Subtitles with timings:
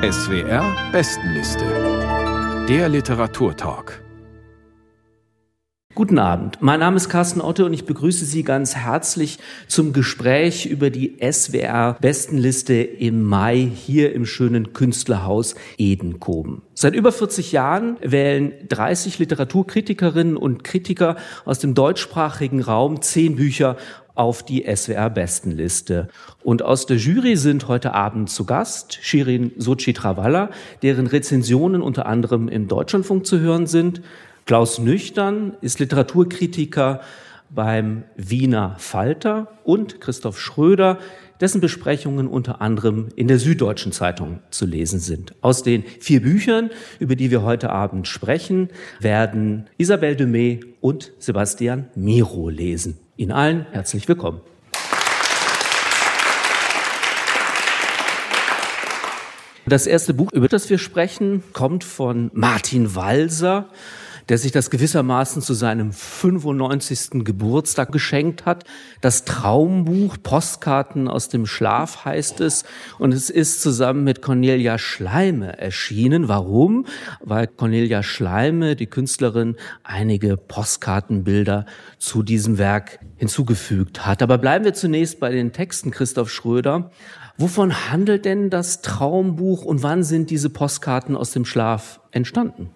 [0.00, 1.64] SWR Bestenliste.
[2.68, 4.04] Der Literaturtalk.
[5.96, 6.58] Guten Abend.
[6.60, 11.16] Mein Name ist Carsten Otte und ich begrüße Sie ganz herzlich zum Gespräch über die
[11.20, 16.62] SWR Bestenliste im Mai hier im schönen Künstlerhaus Edenkoben.
[16.74, 23.76] Seit über 40 Jahren wählen 30 Literaturkritikerinnen und Kritiker aus dem deutschsprachigen Raum zehn Bücher
[24.18, 26.08] auf die SWR-Bestenliste.
[26.42, 30.50] Und aus der Jury sind heute Abend zu Gast Shirin Sochi Travalla,
[30.82, 34.02] deren Rezensionen unter anderem im Deutschlandfunk zu hören sind.
[34.44, 37.00] Klaus Nüchtern ist Literaturkritiker
[37.50, 40.98] beim Wiener Falter und Christoph Schröder,
[41.40, 45.34] dessen Besprechungen unter anderem in der Süddeutschen Zeitung zu lesen sind.
[45.40, 51.86] Aus den vier Büchern, über die wir heute Abend sprechen, werden Isabelle Demey und Sebastian
[51.94, 52.98] Miro lesen.
[53.18, 54.40] Ihnen allen herzlich willkommen.
[59.66, 63.70] Das erste Buch, über das wir sprechen, kommt von Martin Walser
[64.28, 67.24] der sich das gewissermaßen zu seinem 95.
[67.24, 68.64] Geburtstag geschenkt hat.
[69.00, 72.64] Das Traumbuch Postkarten aus dem Schlaf heißt es
[72.98, 76.28] und es ist zusammen mit Cornelia Schleime erschienen.
[76.28, 76.86] Warum?
[77.20, 81.64] Weil Cornelia Schleime, die Künstlerin, einige Postkartenbilder
[81.98, 84.22] zu diesem Werk hinzugefügt hat.
[84.22, 86.90] Aber bleiben wir zunächst bei den Texten Christoph Schröder.
[87.40, 92.70] Wovon handelt denn das Traumbuch und wann sind diese Postkarten aus dem Schlaf entstanden?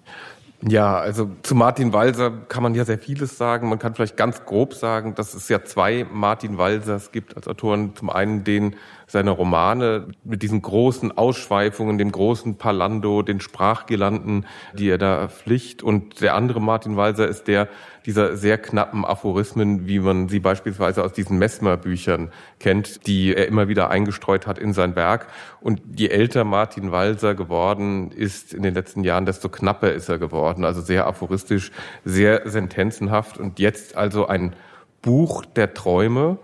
[0.65, 3.69] Ja, also zu Martin Walser kann man ja sehr vieles sagen.
[3.69, 7.97] Man kann vielleicht ganz grob sagen, dass es ja zwei Martin Walsers gibt als Autoren.
[7.97, 8.77] Zum einen den
[9.09, 15.83] seine Romane mit diesen großen Ausschweifungen, dem großen Palando, den Sprachgirlanden, die er da pflicht.
[15.83, 17.69] Und der andere Martin Walser ist der
[18.07, 23.69] dieser sehr knappen Aphorismen, wie man sie beispielsweise aus diesen Messmer-Büchern kennt, die er immer
[23.69, 25.27] wieder eingestreut hat in sein Werk.
[25.61, 30.19] Und je älter Martin Walser geworden ist in den letzten Jahren, desto knapper ist er
[30.19, 30.65] geworden.
[30.65, 31.71] Also sehr aphoristisch,
[32.05, 33.39] sehr sentenzenhaft.
[33.39, 34.55] Und jetzt also ein
[35.03, 36.39] Buch der Träume,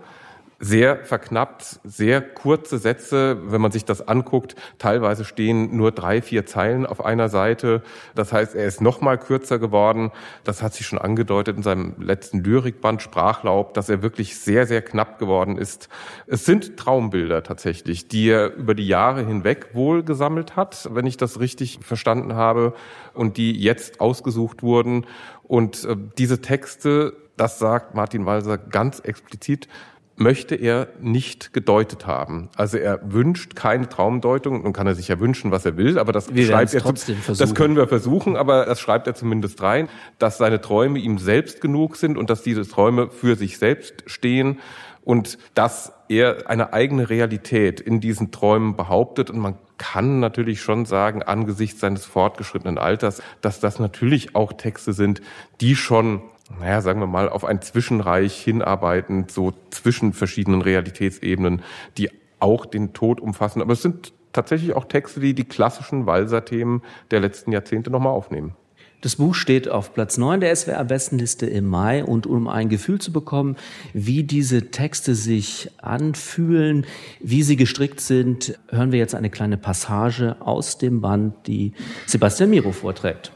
[0.59, 3.37] sehr verknappt, sehr kurze Sätze.
[3.45, 7.81] Wenn man sich das anguckt, teilweise stehen nur drei, vier Zeilen auf einer Seite.
[8.13, 10.11] Das heißt, er ist noch mal kürzer geworden.
[10.43, 14.81] Das hat sich schon angedeutet in seinem letzten Lyrikband Sprachlaub, dass er wirklich sehr, sehr
[14.81, 15.87] knapp geworden ist.
[16.27, 21.15] Es sind Traumbilder tatsächlich, die er über die Jahre hinweg wohl gesammelt hat, wenn ich
[21.15, 22.73] das richtig verstanden habe,
[23.13, 25.05] und die jetzt ausgesucht wurden.
[25.43, 29.67] Und äh, diese Texte, das sagt Martin Walser ganz explizit,
[30.19, 32.49] möchte er nicht gedeutet haben.
[32.55, 34.63] Also er wünscht keine Traumdeutung.
[34.63, 37.17] Nun kann er sich ja wünschen, was er will, aber das wir schreibt er trotzdem
[37.17, 37.47] versuchen.
[37.47, 41.61] Das können wir versuchen, aber das schreibt er zumindest rein, dass seine Träume ihm selbst
[41.61, 44.59] genug sind und dass diese Träume für sich selbst stehen
[45.03, 50.85] und dass er eine eigene Realität in diesen Träumen behauptet und man kann natürlich schon
[50.85, 55.21] sagen, angesichts seines fortgeschrittenen Alters, dass das natürlich auch Texte sind,
[55.61, 56.21] die schon
[56.59, 61.61] naja, sagen wir mal, auf ein Zwischenreich hinarbeiten, so zwischen verschiedenen Realitätsebenen,
[61.97, 63.61] die auch den Tod umfassen.
[63.61, 68.55] Aber es sind tatsächlich auch Texte, die die klassischen Walser-Themen der letzten Jahrzehnte nochmal aufnehmen.
[69.01, 73.13] Das Buch steht auf Platz 9 der SWR-Bestenliste im Mai und um ein Gefühl zu
[73.13, 73.55] bekommen,
[73.93, 76.85] wie diese Texte sich anfühlen,
[77.21, 81.71] wie sie gestrickt sind, hören wir jetzt eine kleine Passage aus dem Band, die
[82.07, 83.31] Sebastian Miro vorträgt.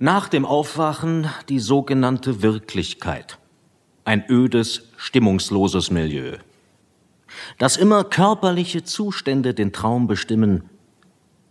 [0.00, 3.36] Nach dem Aufwachen die sogenannte Wirklichkeit.
[4.04, 6.36] Ein ödes, stimmungsloses Milieu.
[7.58, 10.70] Dass immer körperliche Zustände den Traum bestimmen,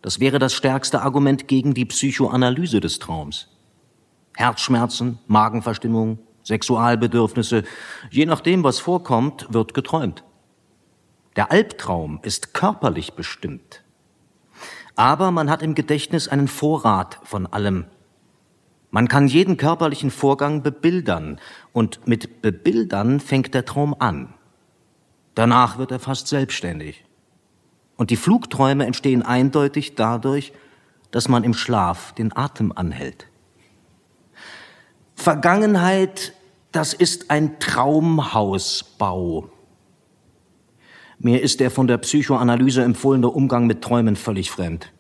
[0.01, 3.49] das wäre das stärkste Argument gegen die Psychoanalyse des Traums.
[4.37, 7.65] Herzschmerzen, Magenverstimmung, Sexualbedürfnisse,
[8.11, 10.23] je nachdem, was vorkommt, wird geträumt.
[11.35, 13.83] Der Albtraum ist körperlich bestimmt.
[14.95, 17.87] Aber man hat im Gedächtnis einen Vorrat von allem,
[18.97, 21.39] man kann jeden körperlichen Vorgang bebildern
[21.71, 24.33] und mit bebildern fängt der Traum an.
[25.35, 27.05] Danach wird er fast selbstständig.
[27.95, 30.51] Und die Flugträume entstehen eindeutig dadurch,
[31.11, 33.27] dass man im Schlaf den Atem anhält.
[35.13, 36.33] Vergangenheit,
[36.71, 39.47] das ist ein Traumhausbau.
[41.19, 44.91] Mir ist der von der Psychoanalyse empfohlene Umgang mit Träumen völlig fremd.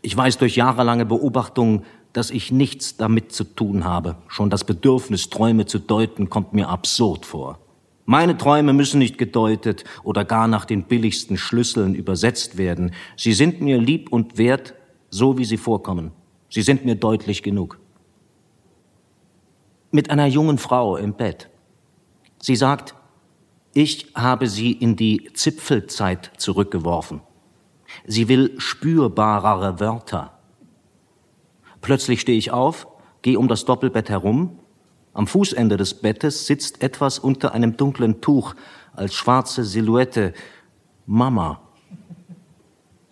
[0.00, 4.16] Ich weiß durch jahrelange Beobachtung, dass ich nichts damit zu tun habe.
[4.28, 7.58] Schon das Bedürfnis, Träume zu deuten, kommt mir absurd vor.
[8.04, 12.92] Meine Träume müssen nicht gedeutet oder gar nach den billigsten Schlüsseln übersetzt werden.
[13.16, 14.74] Sie sind mir lieb und wert,
[15.08, 16.12] so wie sie vorkommen.
[16.50, 17.78] Sie sind mir deutlich genug.
[19.90, 21.48] Mit einer jungen Frau im Bett.
[22.40, 22.94] Sie sagt,
[23.72, 27.20] ich habe sie in die Zipfelzeit zurückgeworfen.
[28.06, 30.38] Sie will spürbarere Wörter.
[31.82, 32.86] Plötzlich stehe ich auf,
[33.20, 34.58] gehe um das Doppelbett herum.
[35.12, 38.54] Am Fußende des Bettes sitzt etwas unter einem dunklen Tuch
[38.94, 40.32] als schwarze Silhouette.
[41.04, 41.60] Mama.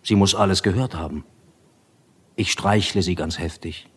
[0.01, 1.25] Sie muss alles gehört haben.
[2.35, 3.87] Ich streichle sie ganz heftig.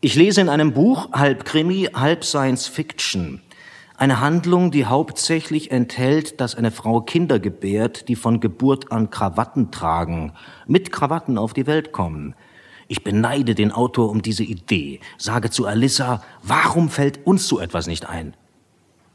[0.00, 3.40] Ich lese in einem Buch, halb Krimi, halb Science Fiction,
[3.96, 9.70] eine Handlung, die hauptsächlich enthält, dass eine Frau Kinder gebärt, die von Geburt an Krawatten
[9.70, 10.32] tragen,
[10.66, 12.34] mit Krawatten auf die Welt kommen.
[12.88, 17.86] Ich beneide den Autor um diese Idee, sage zu Alissa, warum fällt uns so etwas
[17.86, 18.34] nicht ein?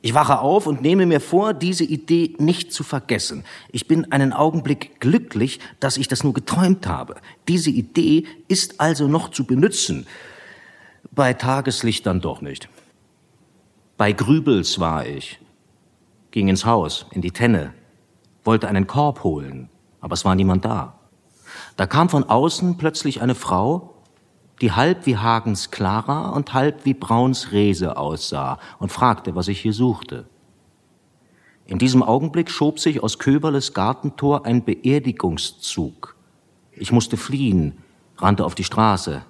[0.01, 3.43] Ich wache auf und nehme mir vor, diese Idee nicht zu vergessen.
[3.71, 7.15] Ich bin einen Augenblick glücklich, dass ich das nur geträumt habe.
[7.49, 10.07] Diese Idee ist also noch zu benützen.
[11.11, 12.69] Bei Tageslicht dann doch nicht.
[13.97, 15.39] Bei Grübels war ich,
[16.31, 17.73] ging ins Haus, in die Tenne,
[18.45, 19.69] wollte einen Korb holen,
[19.99, 20.98] aber es war niemand da.
[21.79, 23.93] Da kam von außen plötzlich eine Frau,
[24.59, 29.61] die halb wie Hagens Clara und halb wie Brauns Rese aussah und fragte, was ich
[29.61, 30.25] hier suchte.
[31.65, 36.17] In diesem Augenblick schob sich aus Köberles Gartentor ein Beerdigungszug.
[36.73, 37.77] Ich musste fliehen,
[38.17, 39.21] rannte auf die Straße,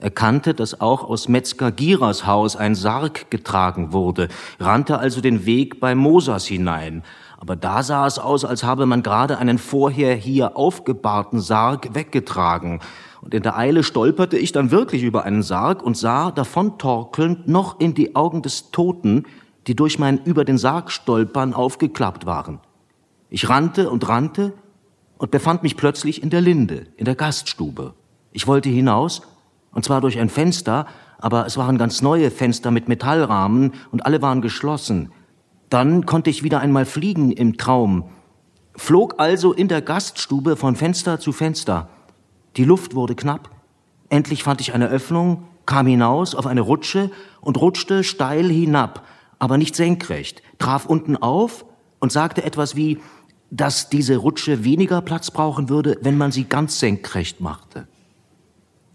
[0.00, 4.26] erkannte, dass auch aus Metzger Giras Haus ein Sarg getragen wurde,
[4.58, 7.04] rannte also den Weg bei Mosas hinein.
[7.44, 12.80] Aber da sah es aus, als habe man gerade einen vorher hier aufgebahrten Sarg weggetragen.
[13.20, 17.80] Und in der Eile stolperte ich dann wirklich über einen Sarg und sah davontorkelnd noch
[17.80, 19.24] in die Augen des Toten,
[19.66, 22.60] die durch mein über den Sarg stolpern aufgeklappt waren.
[23.28, 24.54] Ich rannte und rannte
[25.18, 27.92] und befand mich plötzlich in der Linde, in der Gaststube.
[28.32, 29.20] Ich wollte hinaus,
[29.70, 30.86] und zwar durch ein Fenster,
[31.18, 35.12] aber es waren ganz neue Fenster mit Metallrahmen und alle waren geschlossen.
[35.74, 38.04] Dann konnte ich wieder einmal fliegen im Traum,
[38.76, 41.88] flog also in der Gaststube von Fenster zu Fenster.
[42.56, 43.50] Die Luft wurde knapp.
[44.08, 47.10] Endlich fand ich eine Öffnung, kam hinaus auf eine Rutsche
[47.40, 49.04] und rutschte steil hinab,
[49.40, 51.64] aber nicht senkrecht, traf unten auf
[51.98, 53.00] und sagte etwas wie,
[53.50, 57.88] dass diese Rutsche weniger Platz brauchen würde, wenn man sie ganz senkrecht machte.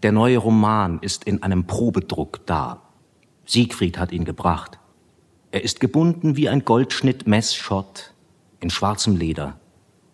[0.02, 2.80] Der neue Roman ist in einem Probedruck da.
[3.44, 4.79] Siegfried hat ihn gebracht.
[5.52, 8.14] Er ist gebunden wie ein Goldschnitt-Messschott
[8.60, 9.58] in schwarzem Leder.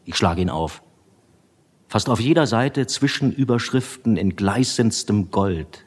[0.04, 0.82] Ich schlage ihn auf.
[1.88, 5.84] Fast auf jeder Seite Zwischenüberschriften in gleißendstem Gold.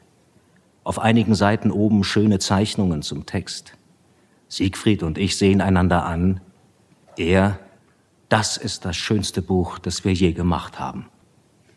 [0.84, 3.74] Auf einigen Seiten oben schöne Zeichnungen zum Text.
[4.48, 6.40] Siegfried und ich sehen einander an.
[7.16, 7.58] Er,
[8.28, 11.06] das ist das schönste Buch, das wir je gemacht haben.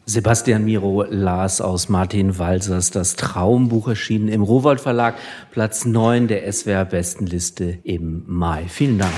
[0.06, 5.16] Sebastian Miro las aus Martin Walsers das Traumbuch erschienen im Rowold Verlag,
[5.52, 8.66] Platz 9 der SWR Bestenliste im Mai.
[8.68, 9.14] Vielen Dank.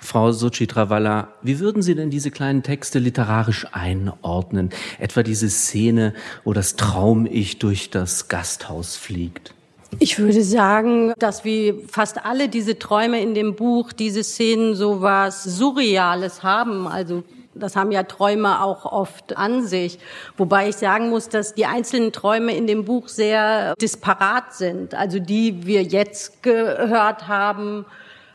[0.00, 4.70] Frau Suchitrawalla, wie würden Sie denn diese kleinen Texte literarisch einordnen?
[4.98, 9.54] Etwa diese Szene, wo das Traum-Ich durch das Gasthaus fliegt.
[9.98, 15.02] Ich würde sagen, dass wie fast alle diese Träume in dem Buch, diese Szenen so
[15.02, 16.86] was Surreales haben.
[16.86, 19.98] Also das haben ja Träume auch oft an sich.
[20.36, 24.94] Wobei ich sagen muss, dass die einzelnen Träume in dem Buch sehr disparat sind.
[24.94, 27.84] Also die wir jetzt gehört haben,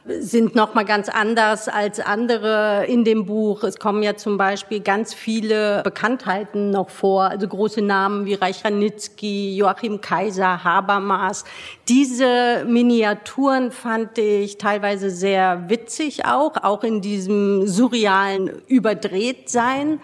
[0.08, 3.64] sind noch mal ganz anders als andere in dem Buch.
[3.64, 8.64] Es kommen ja zum Beispiel ganz viele Bekanntheiten noch vor, also große Namen wie Reich
[8.64, 11.44] Ranitzky, Joachim Kaiser, Habermas.
[11.90, 20.00] Diese Miniaturen fand ich teilweise sehr witzig auch, auch in diesem surrealen Überdrehtsein.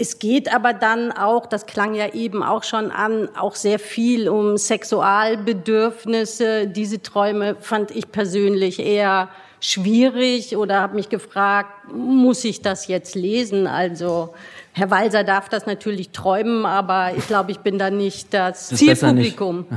[0.00, 4.30] Es geht aber dann auch, das klang ja eben auch schon an, auch sehr viel
[4.30, 6.68] um Sexualbedürfnisse.
[6.68, 9.28] Diese Träume fand ich persönlich eher
[9.60, 13.66] schwierig oder habe mich gefragt, muss ich das jetzt lesen?
[13.66, 14.32] Also
[14.72, 18.78] Herr Walser darf das natürlich träumen, aber ich glaube, ich bin da nicht das, das
[18.78, 19.66] Zielpublikum.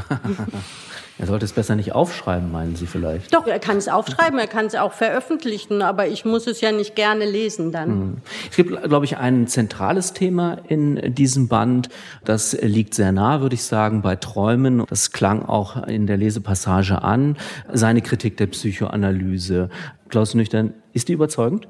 [1.19, 3.33] Er sollte es besser nicht aufschreiben, meinen Sie vielleicht?
[3.33, 6.71] Doch, er kann es aufschreiben, er kann es auch veröffentlichen, aber ich muss es ja
[6.71, 7.89] nicht gerne lesen dann.
[7.89, 8.17] Hm.
[8.49, 11.89] Es gibt, glaube ich, ein zentrales Thema in diesem Band.
[12.25, 14.85] Das liegt sehr nah, würde ich sagen, bei Träumen.
[14.89, 17.37] Das klang auch in der Lesepassage an.
[17.71, 19.69] Seine Kritik der Psychoanalyse.
[20.09, 21.67] Klaus Nüchtern, ist die überzeugend?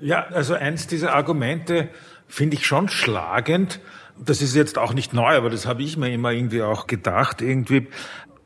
[0.00, 1.88] Ja, also eins dieser Argumente
[2.26, 3.80] finde ich schon schlagend.
[4.18, 7.40] Das ist jetzt auch nicht neu, aber das habe ich mir immer irgendwie auch gedacht.
[7.42, 7.88] Irgendwie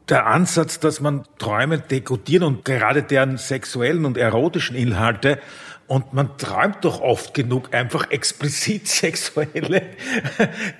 [0.09, 5.41] der Ansatz, dass man Träume dekodieren und gerade deren sexuellen und erotischen Inhalte
[5.89, 9.83] Und man träumt doch oft genug einfach explizit sexuelle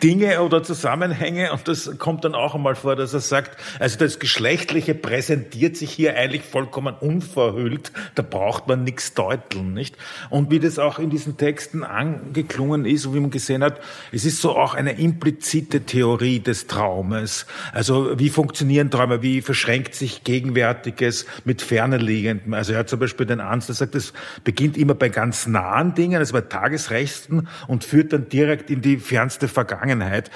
[0.03, 1.53] Dinge oder Zusammenhänge.
[1.53, 5.93] Und das kommt dann auch einmal vor, dass er sagt, also das Geschlechtliche präsentiert sich
[5.93, 7.93] hier eigentlich vollkommen unverhüllt.
[8.17, 9.97] Da braucht man nichts deuteln, nicht?
[10.29, 14.41] Und wie das auch in diesen Texten angeklungen ist, wie man gesehen hat, es ist
[14.41, 17.47] so auch eine implizite Theorie des Traumes.
[17.73, 19.23] Also wie funktionieren Träume?
[19.23, 22.55] Wie verschränkt sich Gegenwärtiges mit Ferneliegendem?
[22.55, 26.19] Also er hat zum Beispiel den Ansatz, sagt, es beginnt immer bei ganz nahen Dingen,
[26.19, 30.31] also bei Tagesrechten und führt dann direkt in die fernste Vergangenheit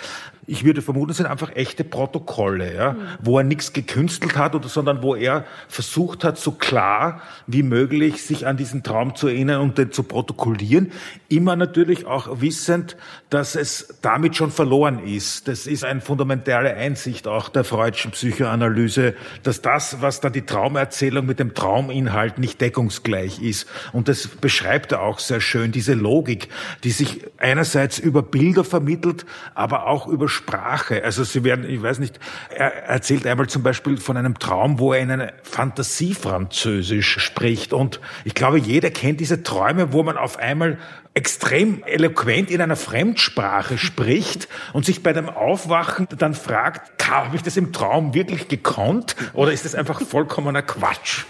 [0.51, 2.99] ich würde vermuten, es sind einfach echte Protokolle, ja, mhm.
[3.21, 8.25] wo er nichts gekünstelt hat, oder, sondern wo er versucht hat, so klar wie möglich
[8.25, 10.91] sich an diesen Traum zu erinnern und den zu protokollieren.
[11.29, 12.97] Immer natürlich auch wissend,
[13.31, 15.47] dass es damit schon verloren ist.
[15.47, 19.15] Das ist eine fundamentale Einsicht auch der freudschen Psychoanalyse,
[19.45, 23.69] dass das, was da die Traumerzählung mit dem Trauminhalt nicht deckungsgleich ist.
[23.93, 26.49] Und das beschreibt er auch sehr schön, diese Logik,
[26.83, 31.05] die sich einerseits über Bilder vermittelt, aber auch über Sprache.
[31.05, 32.19] Also sie werden, ich weiß nicht,
[32.49, 37.73] er erzählt einmal zum Beispiel von einem Traum, wo er in eine Fantasiefranzösisch spricht.
[37.73, 40.79] Und ich glaube, jeder kennt diese Träume, wo man auf einmal
[41.15, 47.43] extrem eloquent in einer Fremdsprache spricht und sich bei dem Aufwachen dann fragt, habe ich
[47.43, 51.25] das im Traum wirklich gekonnt oder ist das einfach vollkommener Quatsch?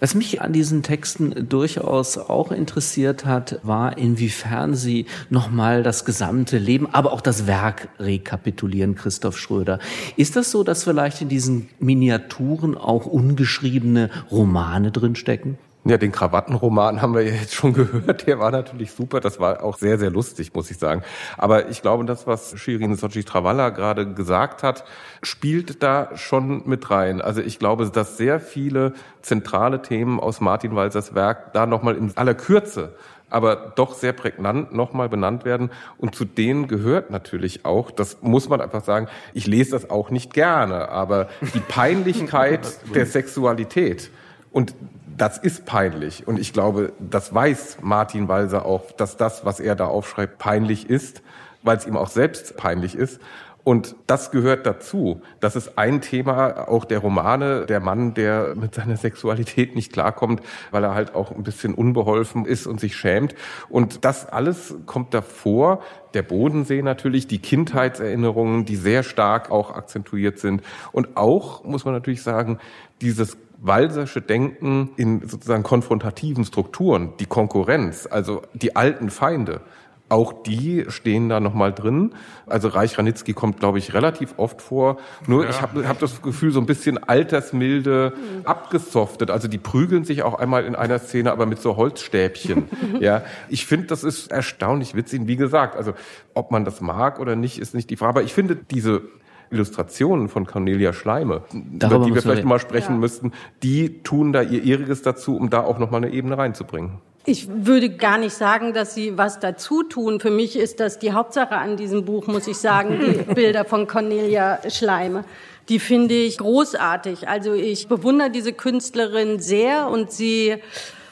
[0.00, 6.56] Was mich an diesen Texten durchaus auch interessiert hat, war, inwiefern sie nochmal das gesamte
[6.56, 9.80] Leben, aber auch das Werk rekapitulieren, Christoph Schröder.
[10.16, 15.58] Ist das so, dass vielleicht in diesen Miniaturen auch ungeschriebene Romane drinstecken?
[15.84, 18.26] Ja, den Krawattenroman haben wir ja jetzt schon gehört.
[18.26, 19.20] Der war natürlich super.
[19.20, 21.02] Das war auch sehr, sehr lustig, muss ich sagen.
[21.36, 24.84] Aber ich glaube, das, was Shirin Sochi Travalla gerade gesagt hat,
[25.22, 27.22] spielt da schon mit rein.
[27.22, 28.92] Also ich glaube, dass sehr viele
[29.22, 32.94] zentrale Themen aus Martin Walsers Werk da nochmal in aller Kürze
[33.30, 35.70] aber doch sehr prägnant nochmal benannt werden.
[35.98, 40.10] Und zu denen gehört natürlich auch, das muss man einfach sagen, ich lese das auch
[40.10, 44.10] nicht gerne, aber die Peinlichkeit der Sexualität.
[44.50, 44.74] Und
[45.18, 46.26] das ist peinlich.
[46.26, 50.88] Und ich glaube, das weiß Martin Walser auch, dass das, was er da aufschreibt, peinlich
[50.88, 51.22] ist,
[51.62, 53.20] weil es ihm auch selbst peinlich ist.
[53.64, 55.20] Und das gehört dazu.
[55.40, 60.40] Das ist ein Thema auch der Romane, der Mann, der mit seiner Sexualität nicht klarkommt,
[60.70, 63.34] weil er halt auch ein bisschen unbeholfen ist und sich schämt.
[63.68, 65.82] Und das alles kommt davor.
[66.14, 70.62] Der Bodensee natürlich, die Kindheitserinnerungen, die sehr stark auch akzentuiert sind.
[70.92, 72.58] Und auch, muss man natürlich sagen,
[73.02, 79.62] dieses Walsersche Denken in sozusagen konfrontativen Strukturen, die Konkurrenz, also die alten Feinde,
[80.08, 82.14] auch die stehen da nochmal drin.
[82.46, 84.96] Also Reich Ranitzky kommt, glaube ich, relativ oft vor.
[85.26, 85.50] Nur ja.
[85.50, 88.46] ich habe hab das Gefühl, so ein bisschen altersmilde mhm.
[88.46, 89.30] abgesoftet.
[89.30, 92.70] Also die prügeln sich auch einmal in einer Szene, aber mit so Holzstäbchen.
[93.00, 95.22] ja, ich finde, das ist erstaunlich witzig.
[95.26, 95.92] Wie gesagt, also
[96.32, 98.10] ob man das mag oder nicht, ist nicht die Frage.
[98.10, 99.02] Aber ich finde diese
[99.50, 102.98] Illustrationen von Cornelia Schleime, Darüber über die wir vielleicht mal sprechen ja.
[102.98, 106.98] müssten, die tun da ihr Ihriges dazu, um da auch nochmal eine Ebene reinzubringen.
[107.24, 110.18] Ich würde gar nicht sagen, dass Sie was dazu tun.
[110.18, 113.86] Für mich ist das die Hauptsache an diesem Buch, muss ich sagen, die Bilder von
[113.86, 115.24] Cornelia Schleime.
[115.68, 117.28] Die finde ich großartig.
[117.28, 120.56] Also ich bewundere diese Künstlerin sehr und sie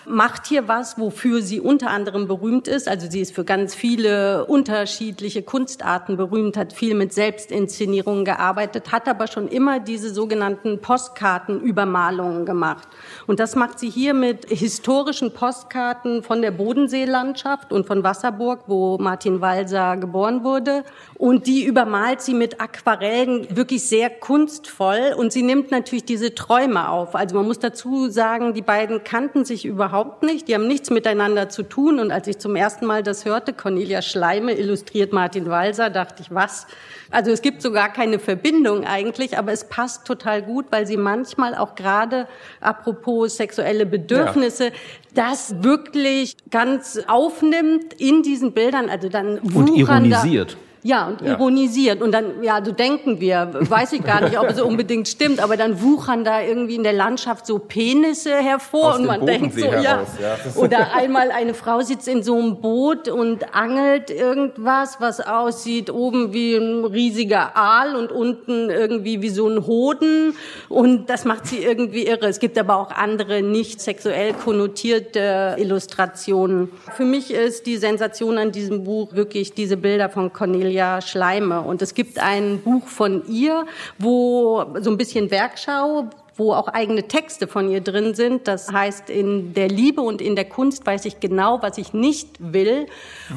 [0.08, 2.88] macht hier was, wofür sie unter anderem berühmt ist.
[2.88, 9.08] Also sie ist für ganz viele unterschiedliche Kunstarten berühmt, hat viel mit Selbstinszenierungen gearbeitet, hat
[9.08, 12.88] aber schon immer diese sogenannten Postkartenübermalungen gemacht.
[13.26, 18.98] Und das macht sie hier mit historischen Postkarten von der Bodenseelandschaft und von Wasserburg, wo
[18.98, 20.84] Martin Walser geboren wurde.
[21.18, 25.14] Und die übermalt sie mit Aquarellen wirklich sehr kunstvoll.
[25.16, 27.14] Und sie nimmt natürlich diese Träume auf.
[27.14, 30.48] Also man muss dazu sagen, die beiden kannten sich überhaupt nicht.
[30.48, 31.98] Die haben nichts miteinander zu tun.
[31.98, 36.34] Und als ich zum ersten Mal das hörte, Cornelia Schleime illustriert Martin Walser, dachte ich,
[36.34, 36.66] was?
[37.10, 41.54] Also es gibt sogar keine Verbindung eigentlich, aber es passt total gut, weil sie manchmal
[41.54, 42.26] auch gerade
[42.60, 44.72] apropos sexuelle Bedürfnisse ja
[45.16, 50.56] das wirklich ganz aufnimmt in diesen Bildern, also dann und ironisiert.
[50.86, 51.32] Ja, und ja.
[51.32, 52.00] ironisiert.
[52.00, 55.56] Und dann, ja, so denken wir, weiß ich gar nicht, ob es unbedingt stimmt, aber
[55.56, 59.66] dann wuchern da irgendwie in der Landschaft so Penisse hervor Aus und man denkt so,
[59.66, 60.28] heraus, ja.
[60.28, 60.36] ja.
[60.54, 66.32] Oder einmal eine Frau sitzt in so einem Boot und angelt irgendwas, was aussieht oben
[66.32, 70.36] wie ein riesiger Aal und unten irgendwie wie so ein Hoden.
[70.68, 72.28] Und das macht sie irgendwie irre.
[72.28, 76.70] Es gibt aber auch andere nicht sexuell konnotierte Illustrationen.
[76.96, 81.62] Für mich ist die Sensation an diesem Buch wirklich diese Bilder von Cornelia Cornelia Schleime.
[81.62, 83.64] Und es gibt ein Buch von ihr,
[83.98, 88.46] wo so ein bisschen Werkschau wo auch eigene Texte von ihr drin sind.
[88.46, 92.28] Das heißt, in der Liebe und in der Kunst weiß ich genau, was ich nicht
[92.38, 92.88] will.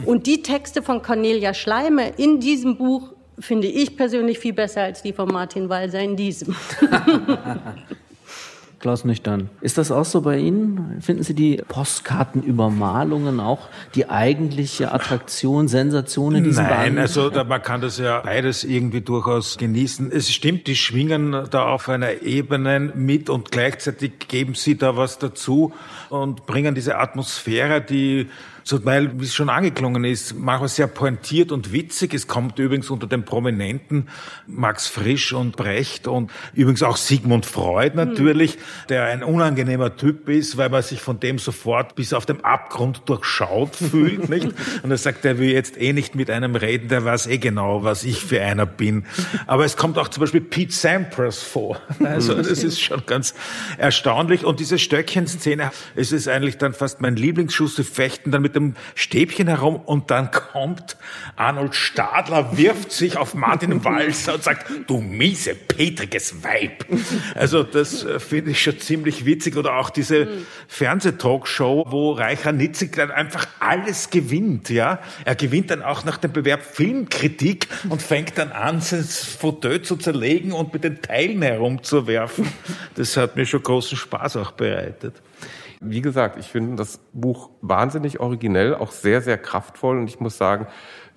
[0.06, 5.02] Und die Texte von Cornelia Schleime in diesem Buch finde ich persönlich viel besser als
[5.02, 6.58] die von Martin Walser in diesem.
[8.80, 9.50] Klaus Nüchtern.
[9.62, 11.02] Ist das auch so bei Ihnen?
[11.02, 17.00] Finden Sie die Postkartenübermalungen auch die eigentliche Attraktion, Sensation in diesem Nein, Band?
[17.00, 20.12] also da, man kann das ja beides irgendwie durchaus genießen.
[20.12, 25.20] Es stimmt, die schwingen da auf einer Ebene mit und gleichzeitig geben sie da was
[25.20, 25.74] dazu
[26.10, 28.28] und bringen diese Atmosphäre, die
[28.64, 32.14] zum Teil, wie es schon angeklungen ist, manchmal sehr pointiert und witzig.
[32.14, 34.08] Es kommt übrigens unter den Prominenten
[34.48, 38.88] Max Frisch und Brecht und übrigens auch Sigmund Freud natürlich, mhm.
[38.90, 43.04] der ein unangenehmer Typ ist, weil man sich von dem sofort bis auf dem Abgrund
[43.06, 44.50] durchschaut fühlt, nicht?
[44.84, 47.84] Und er sagt, er will jetzt eh nicht mit einem reden, der weiß eh genau,
[47.84, 49.06] was ich für einer bin.
[49.48, 51.80] Aber es kommt auch zum Beispiel Pete Sampras vor.
[52.04, 53.34] Also das ist schon ganz
[53.78, 54.46] erstaunlich.
[54.46, 57.76] Und diese Stöckchenszene, es ist eigentlich dann fast mein Lieblingsschuss.
[57.76, 60.98] Sie fechten dann mit dem Stäbchen herum und dann kommt
[61.36, 66.86] Arnold Stadler, wirft sich auf Martin Walser und sagt, du miese, petriges Weib.
[67.36, 69.58] Also das äh, finde ich schon ziemlich witzig.
[69.58, 70.46] Oder auch diese mhm.
[70.68, 74.70] Fernsehtalkshow, wo Reicher Nitzig dann einfach alles gewinnt.
[74.70, 79.82] Ja, Er gewinnt dann auch nach dem Bewerb Filmkritik und fängt dann an, sein Fauteuil
[79.82, 82.48] zu zerlegen und mit den Teilen herumzuwerfen.
[82.96, 85.16] Das hat mir schon großen Spaß auch bereitet.
[85.82, 89.98] Wie gesagt, ich finde das Buch wahnsinnig originell, auch sehr, sehr kraftvoll.
[89.98, 90.68] Und ich muss sagen,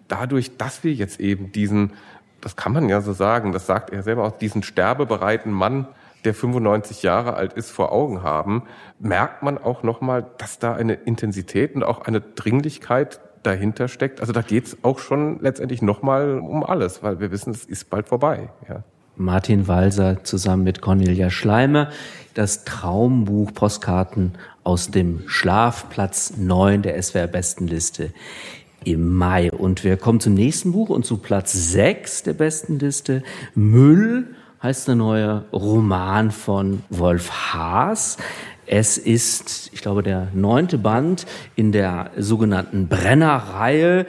[0.08, 1.94] dadurch, dass wir jetzt eben diesen,
[2.40, 5.88] das kann man ja so sagen, das sagt er selber auch, diesen sterbebereiten Mann,
[6.24, 8.62] der 95 Jahre alt ist, vor Augen haben,
[9.00, 14.20] merkt man auch nochmal, dass da eine Intensität und auch eine Dringlichkeit dahinter steckt.
[14.20, 18.08] Also da geht's auch schon letztendlich nochmal um alles, weil wir wissen, es ist bald
[18.08, 18.50] vorbei.
[18.68, 18.84] Ja.
[19.16, 21.90] Martin Walser zusammen mit Cornelia Schleimer.
[22.34, 28.12] Das Traumbuch Postkarten aus dem Schlafplatz 9 der SWR Bestenliste
[28.84, 29.50] im Mai.
[29.50, 33.22] Und wir kommen zum nächsten Buch und zu Platz 6 der Bestenliste.
[33.54, 38.16] Müll heißt der neue Roman von Wolf Haas.
[38.66, 41.26] Es ist, ich glaube, der neunte Band
[41.56, 44.06] in der sogenannten Brenner-Reihe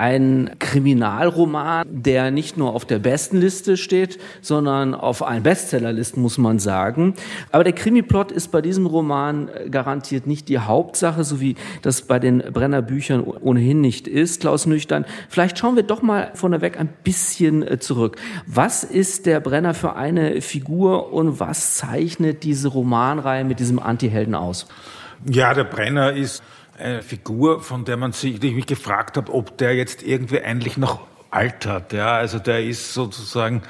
[0.00, 6.38] ein Kriminalroman, der nicht nur auf der besten Liste steht, sondern auf allen Bestsellerlisten, muss
[6.38, 7.14] man sagen.
[7.52, 12.18] Aber der Krimiplot ist bei diesem Roman garantiert nicht die Hauptsache, so wie das bei
[12.18, 14.40] den Brenner Büchern ohnehin nicht ist.
[14.40, 18.16] Klaus Nüchtern, vielleicht schauen wir doch mal vorneweg ein bisschen äh, zurück.
[18.46, 24.34] Was ist der Brenner für eine Figur und was zeichnet diese Romanreihe mit diesem Antihelden
[24.34, 24.66] aus?
[25.26, 26.42] Ja, der Brenner ist
[26.80, 30.40] eine Figur, von der man sich, die ich mich gefragt habe, ob der jetzt irgendwie
[30.40, 31.92] eigentlich noch altert.
[31.92, 33.62] Ja, also der ist sozusagen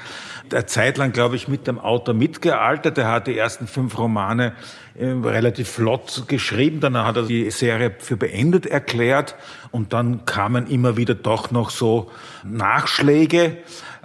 [0.51, 2.97] der Zeit lang, glaube ich, mit dem Autor mitgealtert.
[2.97, 4.53] Er hat die ersten fünf Romane
[4.95, 6.79] äh, relativ flott geschrieben.
[6.79, 9.35] Dann hat er die Serie für beendet erklärt.
[9.71, 12.11] Und dann kamen immer wieder doch noch so
[12.43, 13.57] Nachschläge.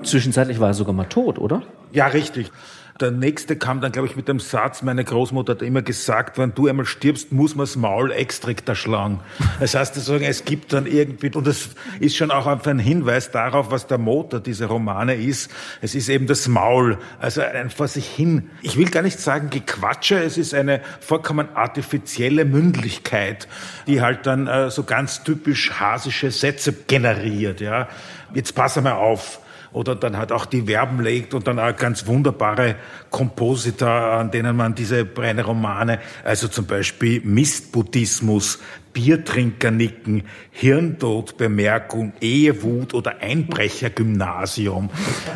[0.02, 1.62] Zwischenzeitlich war er sogar mal tot, oder?
[1.92, 2.52] Ja, richtig.
[3.00, 6.54] Der nächste kam dann, glaube ich, mit dem Satz, meine Großmutter hat immer gesagt, wenn
[6.54, 9.20] du einmal stirbst, muss man das Maul extrikter schlagen.
[9.60, 13.70] Das heißt, es gibt dann irgendwie, und das ist schon auch einfach ein Hinweis darauf,
[13.70, 15.50] was der Motor dieser Romane ist.
[15.82, 18.50] Es ist eben das Maul, also ein vor sich hin.
[18.62, 23.46] Ich will gar nicht sagen Gequatsche, es ist eine vollkommen artifizielle Mündlichkeit,
[23.86, 27.88] die halt dann äh, so ganz typisch hasische Sätze generiert, ja.
[28.32, 29.40] Jetzt pass mal auf
[29.76, 32.76] oder dann halt auch die Verben legt und dann auch ganz wunderbare
[33.10, 38.58] Kompositor, an denen man diese Brenner-Romane, also zum Beispiel Mistbuddhismus,
[38.94, 44.88] Biertrinkernicken, Hirntodbemerkung, Ehewut oder Einbrechergymnasium.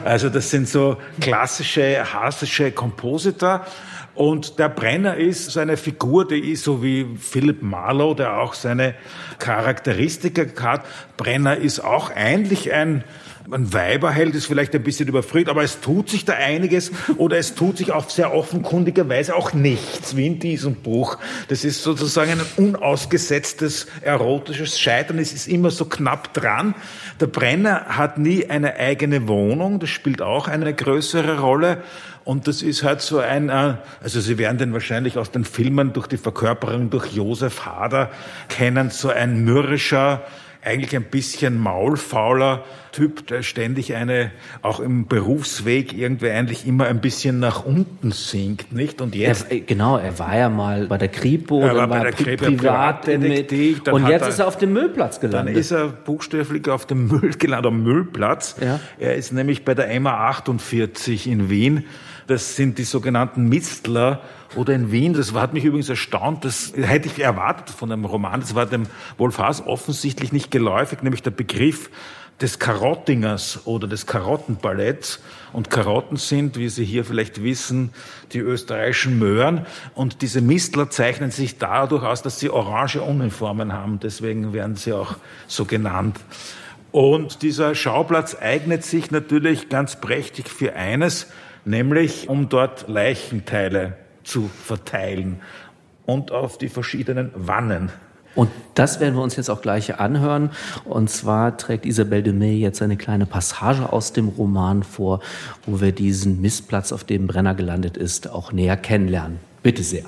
[0.07, 3.67] Also das sind so klassische hasische Kompositor.
[4.15, 8.55] Und der Brenner ist so eine Figur, die ist so wie Philip Marlowe, der auch
[8.55, 8.95] seine
[9.39, 10.87] Charakteristika hat.
[11.19, 13.05] Brenner ist auch eigentlich ein
[13.51, 17.55] ein Weiberheld ist vielleicht ein bisschen überfragt, aber es tut sich da einiges oder es
[17.55, 21.19] tut sich auf sehr offenkundigerweise auch nichts, wie in diesem Buch.
[21.49, 25.19] Das ist sozusagen ein unausgesetztes erotisches Scheitern.
[25.19, 26.75] Es ist immer so knapp dran.
[27.21, 29.81] Der Brenner hat nie eine eigene Wohnung.
[29.81, 31.83] Das spielt auch eine größere Rolle.
[32.25, 35.93] Und das ist halt so ein, äh, also Sie werden den wahrscheinlich aus den Filmen
[35.93, 38.11] durch die Verkörperung durch Josef Hader
[38.49, 40.23] kennen, so ein mürrischer,
[40.63, 47.01] eigentlich ein bisschen maulfauler Typ, der ständig eine, auch im Berufsweg irgendwie eigentlich immer ein
[47.01, 49.01] bisschen nach unten sinkt, nicht?
[49.01, 49.51] Und jetzt.
[49.51, 53.83] Er, genau, er war ja mal bei der Kripo, er war bei der Kripo Privatdetektiv.
[53.93, 55.55] Und jetzt er, ist er auf dem Müllplatz gelandet.
[55.55, 58.57] Dann ist er buchstäblich auf dem Müll gelandet, am Müllplatz.
[58.61, 58.81] Ja.
[58.99, 61.85] Er ist nämlich bei der MA 48 in Wien.
[62.27, 64.21] Das sind die sogenannten Mistler,
[64.57, 68.41] oder in Wien, das hat mich übrigens erstaunt, das hätte ich erwartet von einem Roman,
[68.41, 68.87] das war dem
[69.19, 71.91] Wolfhaas offensichtlich nicht geläufig, nämlich der Begriff
[72.41, 75.21] des Karottingers oder des Karottenballetts.
[75.53, 77.93] Und Karotten sind, wie Sie hier vielleicht wissen,
[78.33, 79.67] die österreichischen Möhren.
[79.95, 84.01] Und diese Mistler zeichnen sich dadurch aus, dass sie orange Uniformen haben.
[84.01, 85.17] Deswegen werden sie auch
[85.49, 86.19] so genannt.
[86.93, 91.27] Und dieser Schauplatz eignet sich natürlich ganz prächtig für eines,
[91.65, 95.41] nämlich um dort Leichenteile zu verteilen
[96.07, 97.91] und auf die verschiedenen Wannen
[98.35, 100.51] und das werden wir uns jetzt auch gleich anhören.
[100.85, 105.21] Und zwar trägt Isabelle de May jetzt eine kleine Passage aus dem Roman vor,
[105.67, 109.39] wo wir diesen Mistplatz, auf dem Brenner gelandet ist, auch näher kennenlernen.
[109.63, 110.05] Bitte sehr.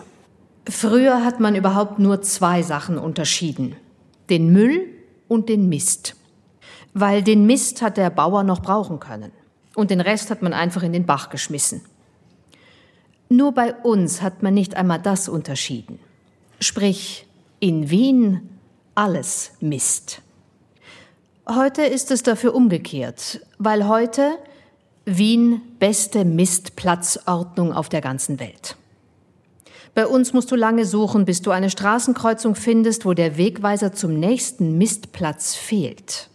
[0.68, 3.74] Früher hat man überhaupt nur zwei Sachen unterschieden.
[4.30, 4.86] Den Müll
[5.26, 6.14] und den Mist.
[6.94, 9.32] Weil den Mist hat der Bauer noch brauchen können.
[9.74, 11.80] Und den Rest hat man einfach in den Bach geschmissen.
[13.32, 15.98] Nur bei uns hat man nicht einmal das unterschieden.
[16.60, 17.26] Sprich,
[17.60, 18.50] in Wien
[18.94, 20.20] alles Mist.
[21.48, 24.32] Heute ist es dafür umgekehrt, weil heute
[25.06, 28.76] Wien beste Mistplatzordnung auf der ganzen Welt.
[29.94, 34.20] Bei uns musst du lange suchen, bis du eine Straßenkreuzung findest, wo der Wegweiser zum
[34.20, 36.28] nächsten Mistplatz fehlt.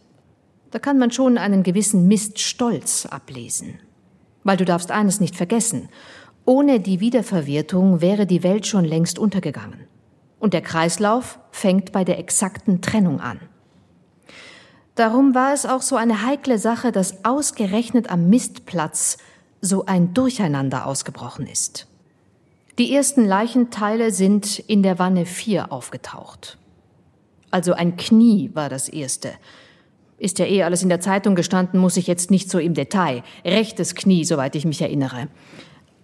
[0.71, 3.81] Da kann man schon einen gewissen Miststolz ablesen.
[4.43, 5.89] Weil du darfst eines nicht vergessen.
[6.49, 9.85] Ohne die Wiederverwertung wäre die Welt schon längst untergegangen.
[10.39, 13.41] Und der Kreislauf fängt bei der exakten Trennung an.
[14.95, 19.17] Darum war es auch so eine heikle Sache, dass ausgerechnet am Mistplatz
[19.59, 21.85] so ein Durcheinander ausgebrochen ist.
[22.77, 26.57] Die ersten Leichenteile sind in der Wanne 4 aufgetaucht.
[27.51, 29.33] Also ein Knie war das erste.
[30.17, 33.23] Ist ja eh alles in der Zeitung gestanden, muss ich jetzt nicht so im Detail.
[33.43, 35.27] Rechtes Knie, soweit ich mich erinnere.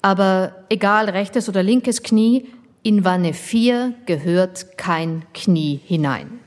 [0.04, 2.46] Aber egal rechtes oder linkes Knie,
[2.84, 6.42] in Wanne 4 gehört kein Knie hinein.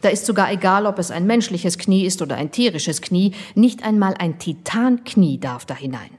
[0.00, 3.84] Da ist sogar egal, ob es ein menschliches Knie ist oder ein tierisches Knie, nicht
[3.84, 6.10] einmal ein Titanknie darf da hinein.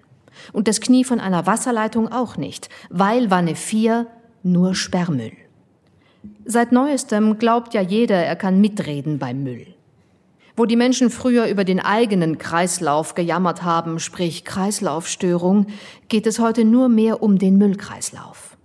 [0.53, 4.05] Und das Knie von einer Wasserleitung auch nicht, weil Wanne 4
[4.43, 5.31] nur Sperrmüll.
[6.45, 9.65] Seit neuestem glaubt ja jeder, er kann mitreden beim Müll.
[10.59, 15.67] Wo die Menschen früher über den eigenen Kreislauf gejammert haben, sprich Kreislaufstörung,
[16.09, 18.57] geht es heute nur mehr um den Müllkreislauf.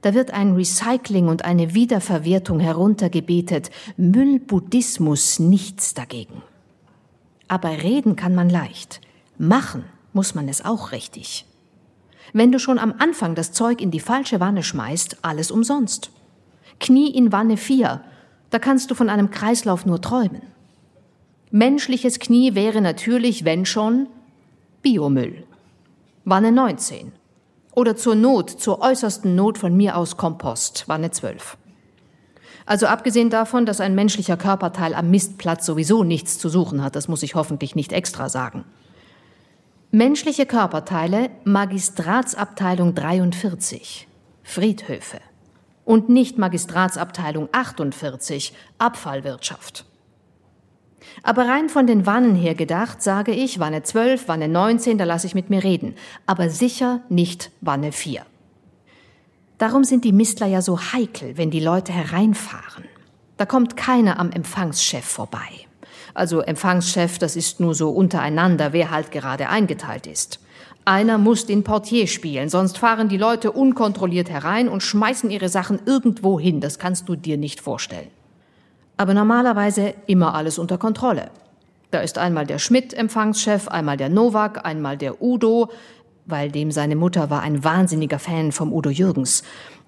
[0.00, 6.40] Da wird ein Recycling und eine Wiederverwertung heruntergebetet, Müllbuddhismus nichts dagegen.
[7.48, 9.00] Aber reden kann man leicht,
[9.36, 11.46] machen muss man es auch richtig.
[12.32, 16.12] Wenn du schon am Anfang das Zeug in die falsche Wanne schmeißt, alles umsonst.
[16.78, 18.04] Knie in Wanne 4,
[18.50, 20.53] da kannst du von einem Kreislauf nur träumen.
[21.56, 24.08] Menschliches Knie wäre natürlich, wenn schon,
[24.82, 25.44] Biomüll.
[26.24, 27.12] Wanne 19.
[27.76, 31.56] Oder zur Not, zur äußersten Not von mir aus Kompost, Wanne 12.
[32.66, 37.06] Also abgesehen davon, dass ein menschlicher Körperteil am Mistplatz sowieso nichts zu suchen hat, das
[37.06, 38.64] muss ich hoffentlich nicht extra sagen.
[39.92, 44.08] Menschliche Körperteile, Magistratsabteilung 43,
[44.42, 45.20] Friedhöfe.
[45.84, 49.84] Und nicht Magistratsabteilung 48, Abfallwirtschaft.
[51.26, 55.26] Aber rein von den Wannen her gedacht, sage ich Wanne 12, Wanne 19, da lasse
[55.26, 55.94] ich mit mir reden.
[56.26, 58.26] Aber sicher nicht Wanne 4.
[59.56, 62.84] Darum sind die Mistler ja so heikel, wenn die Leute hereinfahren.
[63.38, 65.48] Da kommt keiner am Empfangschef vorbei.
[66.12, 70.40] Also Empfangschef, das ist nur so untereinander, wer halt gerade eingeteilt ist.
[70.84, 75.80] Einer muss den Portier spielen, sonst fahren die Leute unkontrolliert herein und schmeißen ihre Sachen
[75.86, 76.60] irgendwo hin.
[76.60, 78.10] Das kannst du dir nicht vorstellen
[78.96, 81.30] aber normalerweise immer alles unter Kontrolle.
[81.90, 85.70] Da ist einmal der Schmidt Empfangschef, einmal der Nowak, einmal der Udo,
[86.26, 89.44] weil dem seine Mutter war ein wahnsinniger Fan vom Udo Jürgens.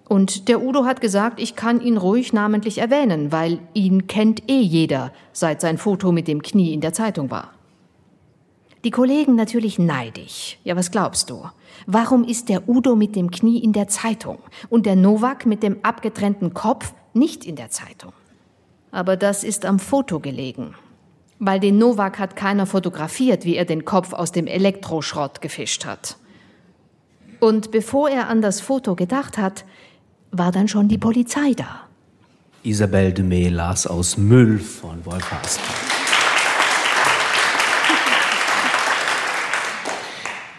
[0.09, 4.61] Und der Udo hat gesagt, ich kann ihn ruhig namentlich erwähnen, weil ihn kennt eh
[4.61, 7.51] jeder, seit sein Foto mit dem Knie in der Zeitung war.
[8.85, 10.61] Die Kollegen natürlich neidig.
[10.63, 11.47] Ja, was glaubst du?
[11.87, 14.39] Warum ist der Udo mit dem Knie in der Zeitung
[14.69, 18.13] und der Nowak mit dem abgetrennten Kopf nicht in der Zeitung?
[18.91, 20.75] Aber das ist am Foto gelegen.
[21.39, 26.17] Weil den Novak hat keiner fotografiert, wie er den Kopf aus dem Elektroschrott gefischt hat.
[27.41, 29.65] Und bevor er an das Foto gedacht hat,
[30.31, 31.83] war dann schon die Polizei da.
[32.63, 35.61] Isabelle Demey las aus Müll von Wolf Haas.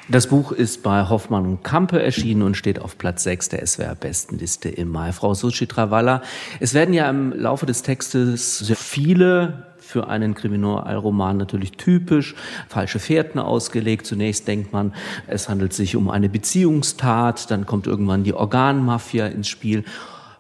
[0.10, 4.70] Das Buch ist bei Hoffmann und Kampe erschienen und steht auf Platz 6 der SWR-Bestenliste
[4.70, 5.12] im Mai.
[5.12, 6.22] Frau Suchitra Walla,
[6.62, 12.36] es werden ja im Laufe des Textes sehr viele für einen Kriminalroman natürlich typisch,
[12.70, 14.06] falsche Fährten ausgelegt.
[14.06, 14.94] Zunächst denkt man,
[15.28, 19.84] es handelt sich um eine Beziehungstat, dann kommt irgendwann die Organmafia ins Spiel.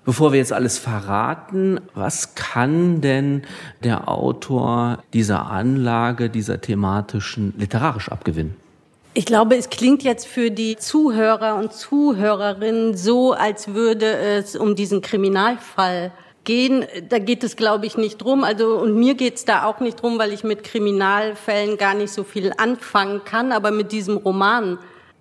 [0.05, 3.41] Bevor wir jetzt alles verraten, was kann denn
[3.83, 8.66] der Autor dieser Anlage, dieser thematischen literarisch abgewinnen?
[9.17, 14.75] Ich glaube, es klingt jetzt für die Zuhörer und Zuhörerinnen so, als würde es um
[14.75, 16.11] diesen Kriminalfall
[16.43, 16.85] gehen.
[17.09, 18.43] Da geht es, glaube ich, nicht drum.
[18.43, 22.13] Also und mir geht es da auch nicht drum, weil ich mit Kriminalfällen gar nicht
[22.13, 23.51] so viel anfangen kann.
[23.51, 24.77] Aber mit diesem Roman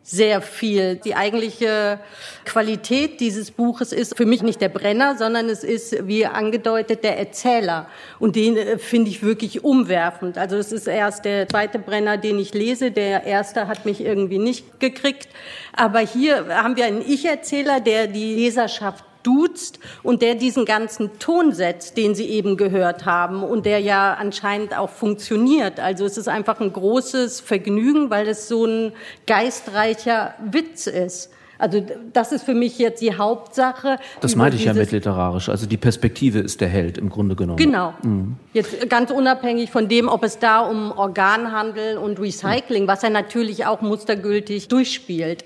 [0.07, 0.95] sehr viel.
[0.97, 1.99] Die eigentliche
[2.45, 7.19] Qualität dieses Buches ist für mich nicht der Brenner, sondern es ist, wie angedeutet, der
[7.19, 7.89] Erzähler.
[8.21, 10.39] Und den äh, finde ich wirklich umwerfend.
[10.39, 12.93] Also es ist erst der zweite Brenner, den ich lese.
[12.93, 15.29] Der erste hat mich irgendwie nicht gekriegt.
[15.73, 21.53] Aber hier haben wir einen Ich-Erzähler, der die Leserschaft duzt und der diesen ganzen Ton
[21.53, 25.81] setzt, den Sie eben gehört haben und der ja anscheinend auch funktioniert.
[25.81, 28.93] Also es ist einfach ein großes Vergnügen, weil es so ein
[29.27, 31.31] geistreicher Witz ist.
[31.59, 33.99] Also das ist für mich jetzt die Hauptsache.
[34.21, 35.49] Das meinte ich ja mit literarisch.
[35.49, 37.57] Also die Perspektive ist der Held im Grunde genommen.
[37.57, 37.95] Genau.
[38.03, 38.37] Mhm.
[38.53, 43.65] Jetzt ganz unabhängig von dem, ob es da um Organhandel und Recycling, was er natürlich
[43.65, 45.45] auch mustergültig durchspielt.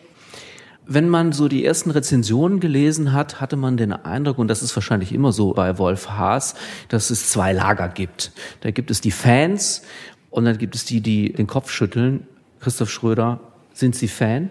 [0.92, 4.74] Wenn man so die ersten Rezensionen gelesen hat, hatte man den Eindruck, und das ist
[4.74, 6.56] wahrscheinlich immer so bei Wolf Haas,
[6.88, 8.32] dass es zwei Lager gibt.
[8.62, 9.82] Da gibt es die Fans
[10.30, 12.26] und dann gibt es die, die den Kopf schütteln.
[12.58, 13.38] Christoph Schröder,
[13.72, 14.50] sind Sie Fan?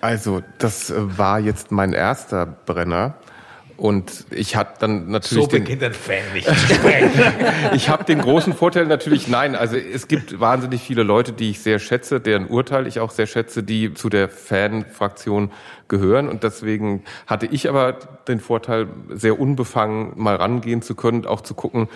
[0.00, 3.16] Also, das war jetzt mein erster Brenner.
[3.76, 5.44] Und ich hatte dann natürlich.
[5.44, 7.10] So beginnt ein Fan nicht zu sprechen.
[7.74, 11.60] ich habe den großen Vorteil natürlich, nein, also es gibt wahnsinnig viele Leute, die ich
[11.60, 15.50] sehr schätze, deren Urteil ich auch sehr schätze, die zu der Fan-Fraktion
[15.88, 16.28] gehören.
[16.28, 21.54] Und deswegen hatte ich aber den Vorteil, sehr unbefangen mal rangehen zu können, auch zu
[21.54, 21.88] gucken,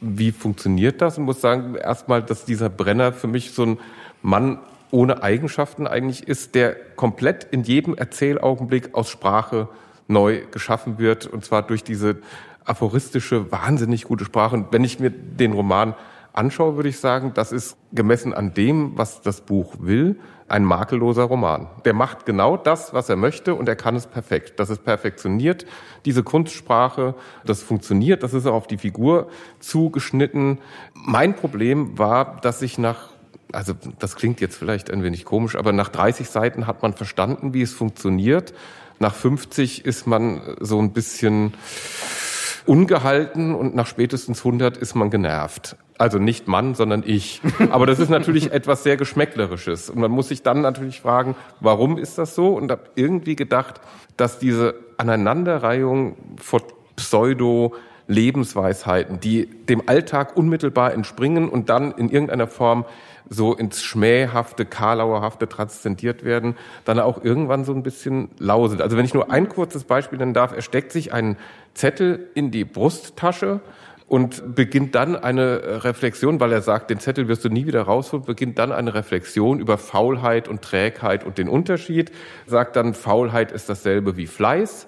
[0.00, 1.18] wie funktioniert das.
[1.18, 3.78] Und muss sagen, erstmal, dass dieser Brenner für mich so ein
[4.22, 4.58] Mann
[4.90, 9.68] ohne Eigenschaften eigentlich ist, der komplett in jedem Erzählaugenblick aus Sprache
[10.08, 12.18] neu geschaffen wird, und zwar durch diese
[12.64, 14.56] aphoristische, wahnsinnig gute Sprache.
[14.56, 15.94] Und wenn ich mir den Roman
[16.32, 21.24] anschaue, würde ich sagen, das ist gemessen an dem, was das Buch will, ein makelloser
[21.24, 21.68] Roman.
[21.84, 24.60] Der macht genau das, was er möchte und er kann es perfekt.
[24.60, 25.66] Das ist perfektioniert,
[26.04, 27.14] diese Kunstsprache,
[27.44, 30.58] das funktioniert, das ist auch auf die Figur zugeschnitten.
[30.94, 33.16] Mein Problem war, dass ich nach
[33.52, 37.54] also das klingt jetzt vielleicht ein wenig komisch, aber nach 30 Seiten hat man verstanden,
[37.54, 38.52] wie es funktioniert
[38.98, 41.54] nach 50 ist man so ein bisschen
[42.66, 45.76] ungehalten und nach spätestens 100 ist man genervt.
[45.98, 47.40] Also nicht Mann, sondern ich.
[47.70, 49.88] Aber das ist natürlich etwas sehr Geschmäcklerisches.
[49.88, 52.48] Und man muss sich dann natürlich fragen, warum ist das so?
[52.48, 53.80] Und habe irgendwie gedacht,
[54.16, 56.62] dass diese Aneinanderreihung von
[56.96, 57.74] Pseudo
[58.08, 62.84] Lebensweisheiten, die dem Alltag unmittelbar entspringen und dann in irgendeiner Form
[63.28, 68.66] so ins Schmähhafte, Karlauerhafte transzendiert werden, dann auch irgendwann so ein bisschen lau.
[68.66, 71.36] Also wenn ich nur ein kurzes Beispiel nennen darf, er steckt sich einen
[71.74, 73.60] Zettel in die Brusttasche
[74.06, 78.24] und beginnt dann eine Reflexion, weil er sagt, den Zettel wirst du nie wieder rausholen,
[78.24, 82.12] beginnt dann eine Reflexion über Faulheit und Trägheit und den Unterschied,
[82.46, 84.86] sagt dann, Faulheit ist dasselbe wie Fleiß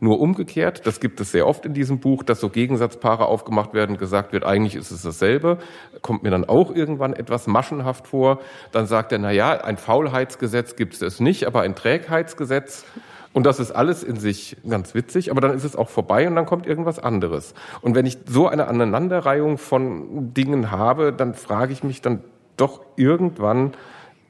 [0.00, 0.86] nur umgekehrt.
[0.86, 4.44] Das gibt es sehr oft in diesem Buch, dass so Gegensatzpaare aufgemacht werden, gesagt wird,
[4.44, 5.58] eigentlich ist es dasselbe.
[6.02, 8.40] Kommt mir dann auch irgendwann etwas maschenhaft vor.
[8.72, 12.84] Dann sagt er, na ja, ein Faulheitsgesetz gibt es nicht, aber ein Trägheitsgesetz.
[13.32, 16.34] Und das ist alles in sich ganz witzig, aber dann ist es auch vorbei und
[16.34, 17.54] dann kommt irgendwas anderes.
[17.80, 22.24] Und wenn ich so eine Aneinanderreihung von Dingen habe, dann frage ich mich dann
[22.56, 23.72] doch irgendwann,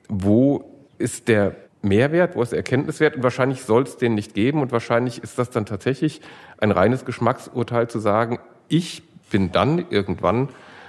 [0.08, 0.64] wo
[0.98, 4.72] ist der Mehrwert, wo ist der Erkenntniswert und wahrscheinlich soll es den nicht geben und
[4.72, 6.20] wahrscheinlich ist das dann tatsächlich
[6.58, 8.38] ein reines Geschmacksurteil zu sagen,
[8.68, 10.48] ich bin dann irgendwann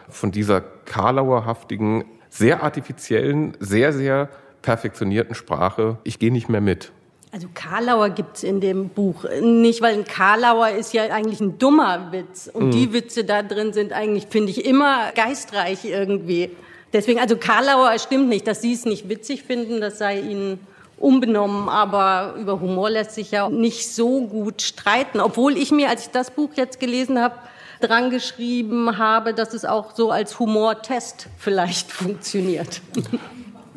[0.10, 4.30] von dieser karlauerhaftigen, sehr artifiziellen, sehr, sehr
[4.62, 6.92] perfektionierten Sprache, ich gehe nicht mehr mit.
[7.34, 12.12] Also Karlauer gibt's in dem Buch nicht, weil ein Karlauer ist ja eigentlich ein dummer
[12.12, 12.50] Witz.
[12.52, 12.72] Und mhm.
[12.72, 16.50] die Witze da drin sind eigentlich, finde ich, immer geistreich irgendwie.
[16.92, 20.60] Deswegen, also Karlauer stimmt nicht, dass Sie es nicht witzig finden, das sei Ihnen
[21.02, 25.20] unbenommen, aber über Humor lässt sich ja nicht so gut streiten.
[25.20, 27.36] Obwohl ich mir, als ich das Buch jetzt gelesen habe,
[27.82, 32.82] dran geschrieben habe, dass es auch so als Humortest vielleicht funktioniert.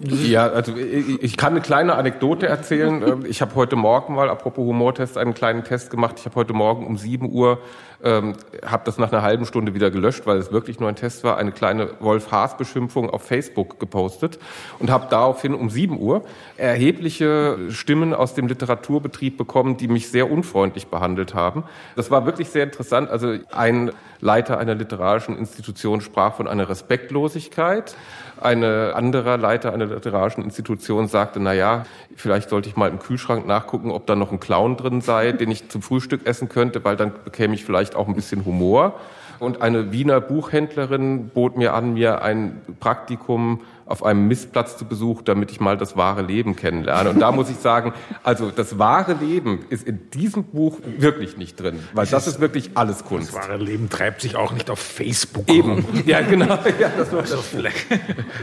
[0.07, 2.85] Ja, also ich kann eine kleine Anekdote erzählen.
[3.05, 6.17] Ähm, ich habe heute Morgen mal, apropos Humortest, einen kleinen Test gemacht.
[6.19, 7.59] Ich habe heute Morgen um 7 Uhr
[8.05, 11.25] ähm, habe das nach einer halben Stunde wieder gelöscht, weil es wirklich nur ein Test
[11.25, 14.39] war, eine kleine Wolf-Haas-Beschimpfung auf Facebook gepostet
[14.79, 16.23] und habe daraufhin um 7 Uhr
[16.59, 21.65] erhebliche Stimmen aus dem Literaturbetrieb bekommen, die mich sehr unfreundlich behandelt haben.
[21.97, 23.09] Das war wirklich sehr interessant.
[23.09, 23.91] Also ein
[24.21, 27.97] Leiter einer literarischen Institution sprach von einer Respektlosigkeit.
[28.41, 31.85] Ein anderer Leiter einer literarischen Institution sagte, na ja,
[32.17, 35.51] vielleicht sollte ich mal im Kühlschrank nachgucken, ob da noch ein Clown drin sei, den
[35.51, 38.99] ich zum Frühstück essen könnte, weil dann bekäme ich vielleicht auch ein bisschen Humor.
[39.39, 45.25] Und eine Wiener Buchhändlerin bot mir an, mir ein Praktikum auf einem Missplatz zu besuchen,
[45.25, 47.11] damit ich mal das wahre Leben kennenlerne.
[47.11, 47.93] Und da muss ich sagen,
[48.23, 52.73] also das wahre Leben ist in diesem Buch wirklich nicht drin, weil das ist wirklich
[52.75, 53.35] alles Kunst.
[53.35, 55.49] Das wahre Leben treibt sich auch nicht auf Facebook.
[55.51, 56.59] Eben, ja genau.
[56.81, 57.45] Ja, das war das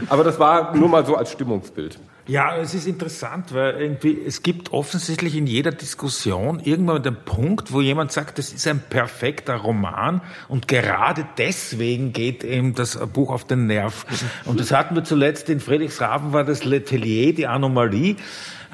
[0.08, 1.98] Aber das war nur mal so als Stimmungsbild.
[2.26, 7.72] Ja, es ist interessant, weil irgendwie es gibt offensichtlich in jeder Diskussion irgendwann den Punkt,
[7.72, 13.30] wo jemand sagt, das ist ein perfekter Roman und gerade deswegen geht ihm das Buch
[13.30, 14.06] auf den Nerv.
[14.44, 18.16] Und das hatten wir zuletzt in Friedrichshafen war das Letelier, die Anomalie.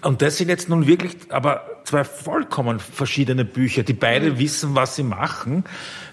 [0.02, 4.38] Und das sind jetzt nun wirklich aber zwei vollkommen verschiedene Bücher, die beide mhm.
[4.38, 5.64] wissen, was sie machen.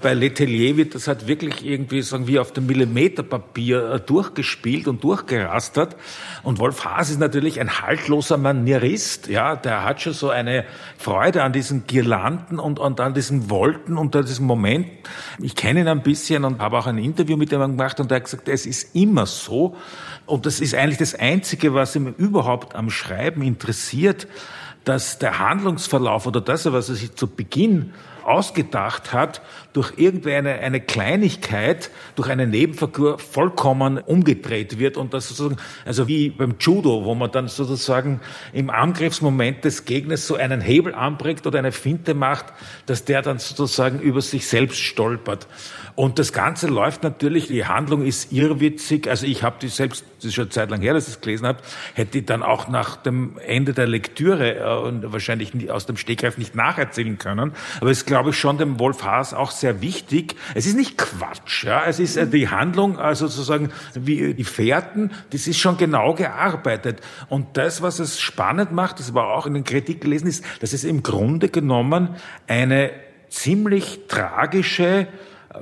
[0.01, 5.03] Bei Letelier wird das halt wirklich irgendwie, sagen wir, auf dem Millimeterpapier äh, durchgespielt und
[5.03, 5.97] durchgerastert.
[6.43, 10.63] Und Wolf Haas ist natürlich ein haltloser Manierist, ja, der hat schon so eine
[10.97, 14.88] Freude an diesen Girlanden und, und an diesen Wolken und an diesem Moment.
[15.41, 18.17] Ich kenne ihn ein bisschen und habe auch ein Interview mit ihm gemacht und er
[18.17, 19.75] hat gesagt, es ist immer so.
[20.25, 24.27] Und das ist eigentlich das Einzige, was ihm überhaupt am Schreiben interessiert,
[24.85, 27.93] dass der Handlungsverlauf oder das, was er sich zu Beginn
[28.23, 29.41] ausgedacht hat,
[29.75, 36.29] durch irgendeine eine Kleinigkeit, durch eine Nebenfigur vollkommen umgedreht wird und das sozusagen, also wie
[36.29, 38.21] beim Judo, wo man dann sozusagen
[38.53, 42.45] im Angriffsmoment des Gegners so einen Hebel anbringt oder eine Finte macht,
[42.85, 45.45] dass der dann sozusagen über sich selbst stolpert.
[45.95, 49.07] Und das Ganze läuft natürlich, die Handlung ist irrwitzig.
[49.07, 51.21] Also ich habe die selbst, das ist schon eine Zeit lang her, dass ich es
[51.21, 51.59] gelesen habe,
[51.93, 56.53] hätte ich dann auch nach dem Ende der Lektüre äh, wahrscheinlich aus dem Stegreif nicht
[56.53, 57.53] nacherzählen können.
[57.79, 60.36] Aber es glaube ich, schon dem Wolf Haas auch sehr wichtig.
[60.54, 61.84] Es ist nicht Quatsch, ja.
[61.86, 67.01] Es ist äh, die Handlung, also sozusagen wie die Fährten, das ist schon genau gearbeitet.
[67.30, 70.73] Und das, was es spannend macht, das war auch in den Kritik gelesen ist, dass
[70.73, 72.15] es im Grunde genommen
[72.47, 72.91] eine
[73.30, 75.08] ziemlich tragische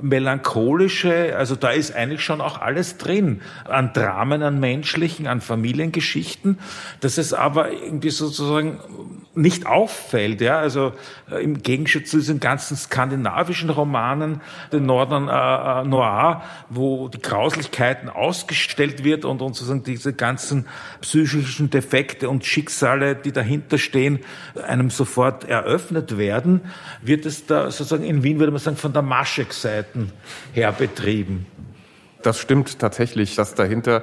[0.00, 3.40] melancholische, also da ist eigentlich schon auch alles drin.
[3.64, 6.58] An Dramen, an menschlichen, an Familiengeschichten,
[7.00, 8.80] dass es aber irgendwie sozusagen
[9.34, 10.92] nicht auffällt, ja, also
[11.30, 14.40] äh, im Gegensatz zu diesen ganzen skandinavischen Romanen,
[14.72, 20.66] den Nordern äh, äh, Noir, wo die Grauslichkeiten ausgestellt wird und, und sozusagen diese ganzen
[21.00, 24.20] psychischen Defekte und Schicksale, die dahinter stehen,
[24.66, 26.60] einem sofort eröffnet werden,
[27.02, 29.02] wird es da sozusagen in Wien, würde man sagen, von der
[29.92, 30.12] Maschek-Seiten
[30.52, 30.74] her.
[32.22, 34.02] Das stimmt tatsächlich, dass dahinter,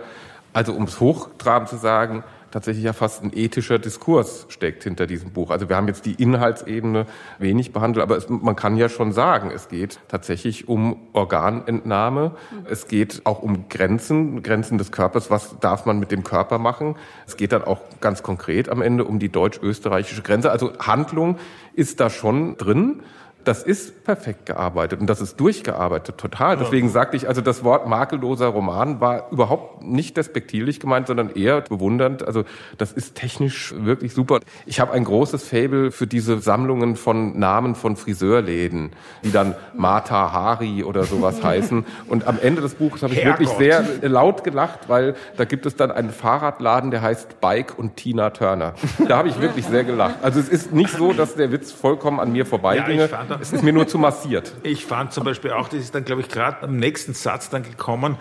[0.53, 5.31] also um es hochtrabend zu sagen, tatsächlich ja fast ein ethischer Diskurs steckt hinter diesem
[5.31, 5.49] Buch.
[5.49, 7.05] Also wir haben jetzt die Inhaltsebene
[7.39, 12.35] wenig behandelt, aber es, man kann ja schon sagen, es geht tatsächlich um Organentnahme.
[12.69, 15.31] Es geht auch um Grenzen, Grenzen des Körpers.
[15.31, 16.95] Was darf man mit dem Körper machen?
[17.25, 20.51] Es geht dann auch ganz konkret am Ende um die deutsch-österreichische Grenze.
[20.51, 21.37] Also Handlung
[21.73, 23.01] ist da schon drin
[23.43, 26.57] das ist perfekt gearbeitet und das ist durchgearbeitet, total.
[26.57, 31.61] Deswegen sagte ich, also das Wort makelloser Roman war überhaupt nicht despektierlich gemeint, sondern eher
[31.61, 32.23] bewundernd.
[32.23, 32.43] Also
[32.77, 34.39] das ist technisch wirklich super.
[34.65, 38.91] Ich habe ein großes Fable für diese Sammlungen von Namen von Friseurläden,
[39.23, 41.85] die dann Mata Hari oder sowas heißen.
[42.07, 43.39] Und am Ende des Buches habe ich Herrgott.
[43.39, 47.95] wirklich sehr laut gelacht, weil da gibt es dann einen Fahrradladen, der heißt Bike und
[47.95, 48.73] Tina Turner.
[49.07, 50.15] Da habe ich wirklich sehr gelacht.
[50.21, 53.09] Also es ist nicht so, dass der Witz vollkommen an mir vorbeiginge.
[53.09, 54.53] Ja, es ist mir nur zu massiert.
[54.63, 57.63] Ich fand zum Beispiel auch, das ist dann, glaube ich, gerade am nächsten Satz dann
[57.63, 58.17] gekommen,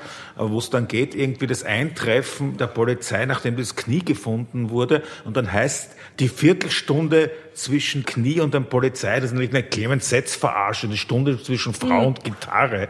[0.49, 5.03] wo es dann geht, irgendwie das Eintreffen der Polizei, nachdem das Knie gefunden wurde.
[5.25, 10.09] Und dann heißt die Viertelstunde zwischen Knie und der Polizei, das ist natürlich eine Clemens
[10.09, 12.07] Setz verarsche, eine Stunde zwischen Frau mhm.
[12.07, 12.89] und Gitarre.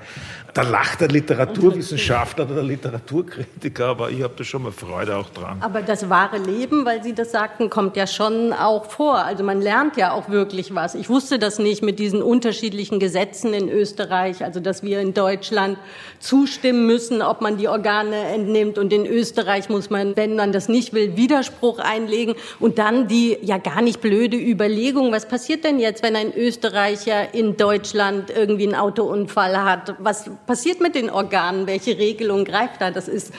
[0.54, 5.30] Da lacht der Literaturwissenschaftler oder der Literaturkritiker, aber ich habe da schon mal Freude auch
[5.30, 5.58] dran.
[5.60, 9.18] Aber das wahre Leben, weil Sie das sagten, kommt ja schon auch vor.
[9.18, 10.94] Also man lernt ja auch wirklich was.
[10.94, 15.78] Ich wusste das nicht mit diesen unterschiedlichen Gesetzen in Österreich, also dass wir in Deutschland
[16.18, 20.68] zustimmen müssen, ob man die Organe entnimmt und in Österreich muss man, wenn man das
[20.68, 25.78] nicht will, Widerspruch einlegen und dann die ja gar nicht blöde Überlegung, was passiert denn
[25.78, 29.94] jetzt, wenn ein Österreicher in Deutschland irgendwie einen Autounfall hat?
[30.00, 31.66] Was passiert mit den Organen?
[31.66, 32.90] Welche Regelung greift da?
[32.90, 33.32] Das ist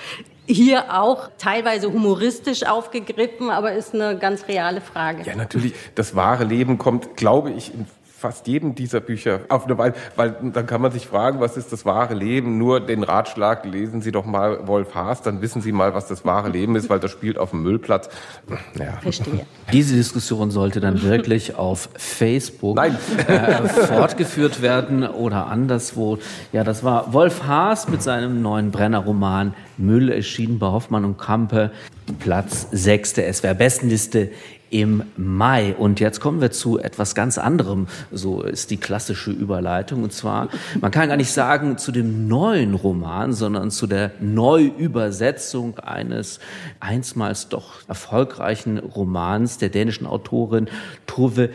[0.48, 5.22] hier auch teilweise humoristisch aufgegriffen, aber ist eine ganz reale Frage.
[5.24, 5.74] Ja, natürlich.
[5.94, 7.86] Das wahre Leben kommt, glaube ich, in
[8.22, 11.74] fast jedem dieser Bücher auf eine Weise, weil dann kann man sich fragen, was ist
[11.74, 12.58] das wahre Leben?
[12.58, 16.24] Nur den Ratschlag, lesen Sie doch mal Wolf Haas, dann wissen Sie mal, was das
[16.24, 18.10] wahre Leben ist, weil das spielt auf dem Müllplatz.
[18.78, 18.94] Ja.
[19.02, 19.46] Verstehe.
[19.74, 26.20] Diese Diskussion sollte dann wirklich auf Facebook äh, fortgeführt werden oder anderswo.
[26.54, 31.72] Ja, das war Wolf Haas mit seinem neuen Brenner-Roman Müll erschienen bei Hoffmann und Kampe.
[32.20, 34.30] Platz 6 der SWR-Bestenliste
[34.72, 35.76] im Mai.
[35.78, 37.88] Und jetzt kommen wir zu etwas ganz anderem.
[38.12, 40.02] So ist die klassische Überleitung.
[40.02, 40.48] Und zwar,
[40.80, 46.40] man kann gar nicht sagen zu dem neuen Roman, sondern zu der Neuübersetzung eines
[46.80, 50.70] einstmals doch erfolgreichen Romans der dänischen Autorin
[51.06, 51.50] Tove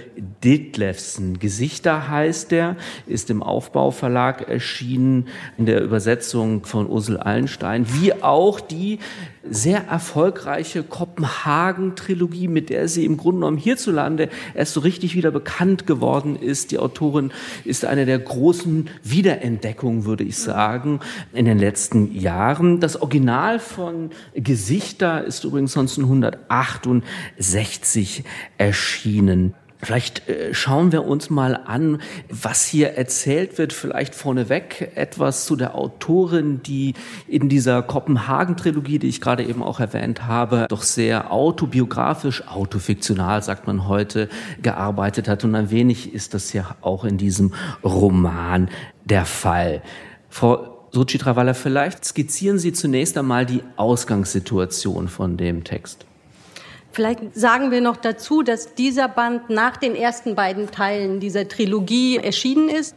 [0.44, 1.38] Ditlevsen.
[1.38, 8.60] Gesichter heißt der, ist im Aufbauverlag erschienen in der Übersetzung von Ursel Allenstein, wie auch
[8.60, 8.98] die
[9.51, 15.86] sehr erfolgreiche Kopenhagen-Trilogie, mit der sie im Grunde genommen hierzulande erst so richtig wieder bekannt
[15.86, 16.70] geworden ist.
[16.70, 17.32] Die Autorin
[17.64, 21.01] ist eine der großen Wiederentdeckungen, würde ich sagen,
[21.32, 22.80] in den letzten Jahren.
[22.80, 28.24] Das Original von Gesichter ist übrigens 1968
[28.59, 29.55] erschienen.
[29.82, 33.72] Vielleicht äh, schauen wir uns mal an, was hier erzählt wird.
[33.72, 36.94] Vielleicht vorneweg etwas zu der Autorin, die
[37.28, 43.66] in dieser Kopenhagen-Trilogie, die ich gerade eben auch erwähnt habe, doch sehr autobiografisch, autofiktional, sagt
[43.66, 44.28] man heute,
[44.62, 45.44] gearbeitet hat.
[45.44, 47.52] Und ein wenig ist das ja auch in diesem
[47.84, 48.68] Roman
[49.04, 49.82] der Fall.
[50.30, 56.05] Frau Suchitrawala, vielleicht skizzieren Sie zunächst einmal die Ausgangssituation von dem Text.
[56.97, 62.16] Vielleicht sagen wir noch dazu, dass dieser Band nach den ersten beiden Teilen dieser Trilogie
[62.16, 62.97] erschienen ist.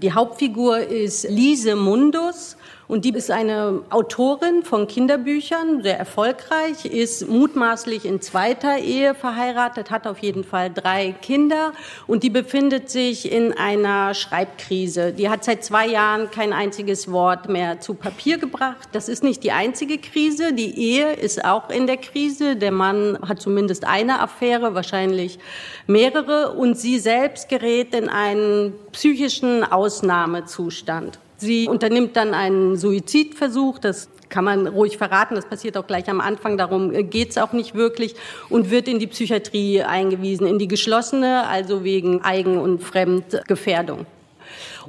[0.00, 2.56] Die Hauptfigur ist Lise Mundus
[2.90, 9.92] und die ist eine Autorin von Kinderbüchern, sehr erfolgreich, ist mutmaßlich in zweiter Ehe verheiratet,
[9.92, 11.72] hat auf jeden Fall drei Kinder
[12.08, 15.12] und die befindet sich in einer Schreibkrise.
[15.12, 18.88] Die hat seit zwei Jahren kein einziges Wort mehr zu Papier gebracht.
[18.90, 20.52] Das ist nicht die einzige Krise.
[20.52, 22.56] Die Ehe ist auch in der Krise.
[22.56, 25.38] Der Mann hat zumindest eine Affäre, wahrscheinlich
[25.86, 26.52] mehrere.
[26.54, 31.20] Und sie selbst gerät in einen psychischen Ausnahmezustand.
[31.40, 36.20] Sie unternimmt dann einen Suizidversuch, das kann man ruhig verraten, das passiert auch gleich am
[36.20, 38.14] Anfang, darum äh, geht es auch nicht wirklich
[38.50, 44.04] und wird in die Psychiatrie eingewiesen, in die geschlossene, also wegen Eigen- und Fremdgefährdung.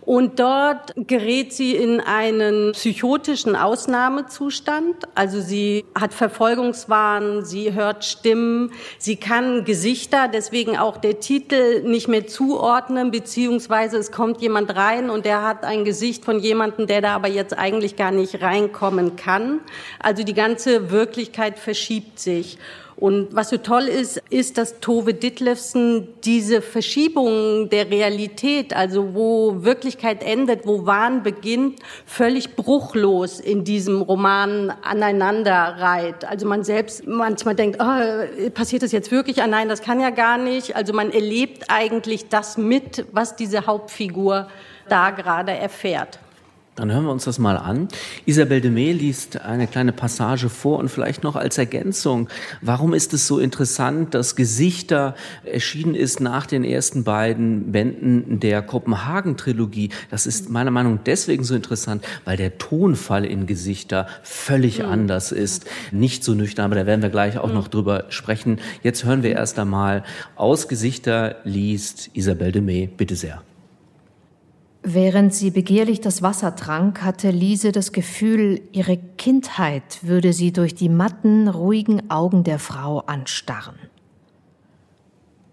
[0.01, 4.95] Und dort gerät sie in einen psychotischen Ausnahmezustand.
[5.15, 12.07] Also sie hat Verfolgungswahn, sie hört Stimmen, sie kann Gesichter, deswegen auch der Titel nicht
[12.07, 17.01] mehr zuordnen, beziehungsweise es kommt jemand rein und der hat ein Gesicht von jemandem, der
[17.01, 19.59] da aber jetzt eigentlich gar nicht reinkommen kann.
[19.99, 22.57] Also die ganze Wirklichkeit verschiebt sich.
[23.01, 29.63] Und was so toll ist, ist, dass Tove Ditlevsen diese Verschiebung der Realität, also wo
[29.63, 36.25] Wirklichkeit endet, wo Wahn beginnt, völlig bruchlos in diesem Roman aneinander reiht.
[36.25, 39.41] Also man selbst manchmal denkt, oh, passiert das jetzt wirklich?
[39.41, 40.75] Ah, nein, das kann ja gar nicht.
[40.75, 44.47] Also man erlebt eigentlich das mit, was diese Hauptfigur
[44.89, 46.19] da gerade erfährt.
[46.77, 47.89] Dann hören wir uns das mal an.
[48.25, 52.29] Isabelle de May liest eine kleine Passage vor und vielleicht noch als Ergänzung.
[52.61, 55.13] Warum ist es so interessant, dass Gesichter
[55.43, 59.89] erschienen ist nach den ersten beiden Bänden der Kopenhagen-Trilogie?
[60.09, 64.85] Das ist meiner Meinung nach deswegen so interessant, weil der Tonfall in Gesichter völlig mhm.
[64.85, 65.65] anders ist.
[65.91, 67.55] Nicht so nüchtern, aber da werden wir gleich auch mhm.
[67.55, 68.59] noch drüber sprechen.
[68.81, 70.05] Jetzt hören wir erst einmal
[70.37, 72.87] aus Gesichter liest Isabelle de May.
[72.87, 73.41] Bitte sehr.
[74.83, 80.73] Während sie begehrlich das Wasser trank, hatte Lise das Gefühl, ihre Kindheit würde sie durch
[80.73, 83.75] die matten, ruhigen Augen der Frau anstarren.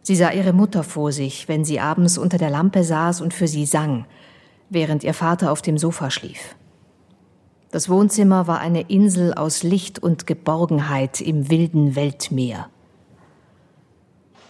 [0.00, 3.46] Sie sah ihre Mutter vor sich, wenn sie abends unter der Lampe saß und für
[3.46, 4.06] sie sang,
[4.70, 6.56] während ihr Vater auf dem Sofa schlief.
[7.70, 12.70] Das Wohnzimmer war eine Insel aus Licht und Geborgenheit im wilden Weltmeer.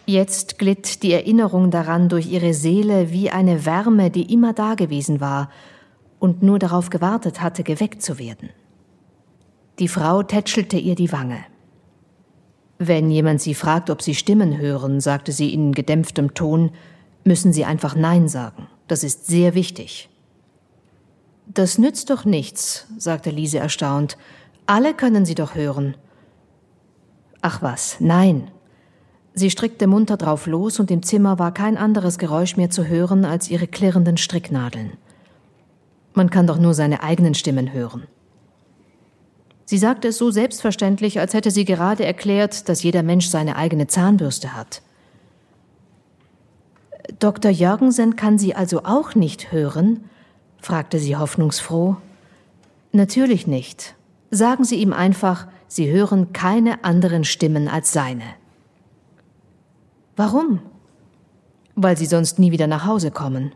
[0.08, 5.50] Jetzt glitt die Erinnerung daran durch ihre Seele wie eine Wärme, die immer dagewesen war
[6.18, 8.48] und nur darauf gewartet hatte, geweckt zu werden.
[9.78, 11.44] Die Frau tätschelte ihr die Wange.
[12.78, 16.70] Wenn jemand sie fragt, ob sie Stimmen hören, sagte sie in gedämpftem Ton,
[17.24, 18.66] müssen Sie einfach Nein sagen.
[18.86, 20.08] Das ist sehr wichtig.
[21.48, 24.16] Das nützt doch nichts, sagte Lise erstaunt.
[24.64, 25.98] Alle können Sie doch hören.
[27.42, 28.50] Ach was, nein,
[29.38, 33.24] Sie strickte munter drauf los und im Zimmer war kein anderes Geräusch mehr zu hören
[33.24, 34.92] als ihre klirrenden Stricknadeln.
[36.12, 38.08] Man kann doch nur seine eigenen Stimmen hören.
[39.64, 43.86] Sie sagte es so selbstverständlich, als hätte sie gerade erklärt, dass jeder Mensch seine eigene
[43.86, 44.82] Zahnbürste hat.
[47.20, 47.50] Dr.
[47.50, 50.04] Jörgensen kann Sie also auch nicht hören?
[50.60, 51.96] fragte sie hoffnungsfroh.
[52.90, 53.94] Natürlich nicht.
[54.30, 58.24] Sagen Sie ihm einfach, Sie hören keine anderen Stimmen als seine.
[60.18, 60.58] Warum?
[61.76, 63.52] Weil Sie sonst nie wieder nach Hause kommen.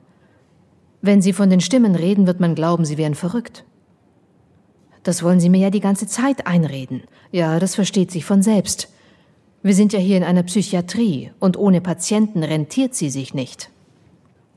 [1.01, 3.65] Wenn Sie von den Stimmen reden, wird man glauben, Sie wären verrückt.
[5.03, 7.03] Das wollen Sie mir ja die ganze Zeit einreden.
[7.33, 8.89] Ja, das versteht sich von selbst.
[9.65, 13.71] Wir sind ja hier in einer Psychiatrie und ohne Patienten rentiert sie sich nicht.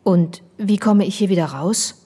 [0.03, 2.05] Und wie komme ich hier wieder raus?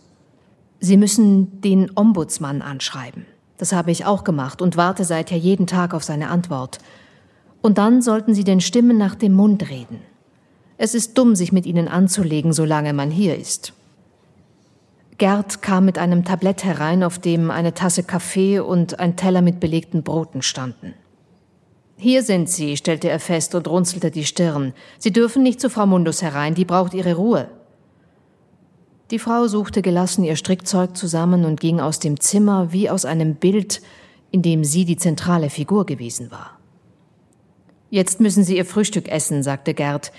[0.80, 3.26] Sie müssen den Ombudsmann anschreiben.
[3.58, 6.80] Das habe ich auch gemacht und warte seither jeden Tag auf seine Antwort.
[7.62, 10.02] Und dann sollten Sie den Stimmen nach dem Mund reden.
[10.78, 13.74] Es ist dumm, sich mit ihnen anzulegen, solange man hier ist.
[15.18, 19.60] Gerd kam mit einem Tablett herein, auf dem eine Tasse Kaffee und ein Teller mit
[19.60, 20.94] belegten Broten standen.
[21.98, 24.74] Hier sind Sie, stellte er fest und runzelte die Stirn.
[24.98, 27.50] Sie dürfen nicht zu Frau Mundus herein, die braucht ihre Ruhe.
[29.12, 33.36] Die Frau suchte gelassen ihr Strickzeug zusammen und ging aus dem Zimmer wie aus einem
[33.36, 33.82] Bild,
[34.32, 36.59] in dem sie die zentrale Figur gewesen war.
[37.90, 40.12] Jetzt müssen Sie Ihr Frühstück essen, sagte Gerd,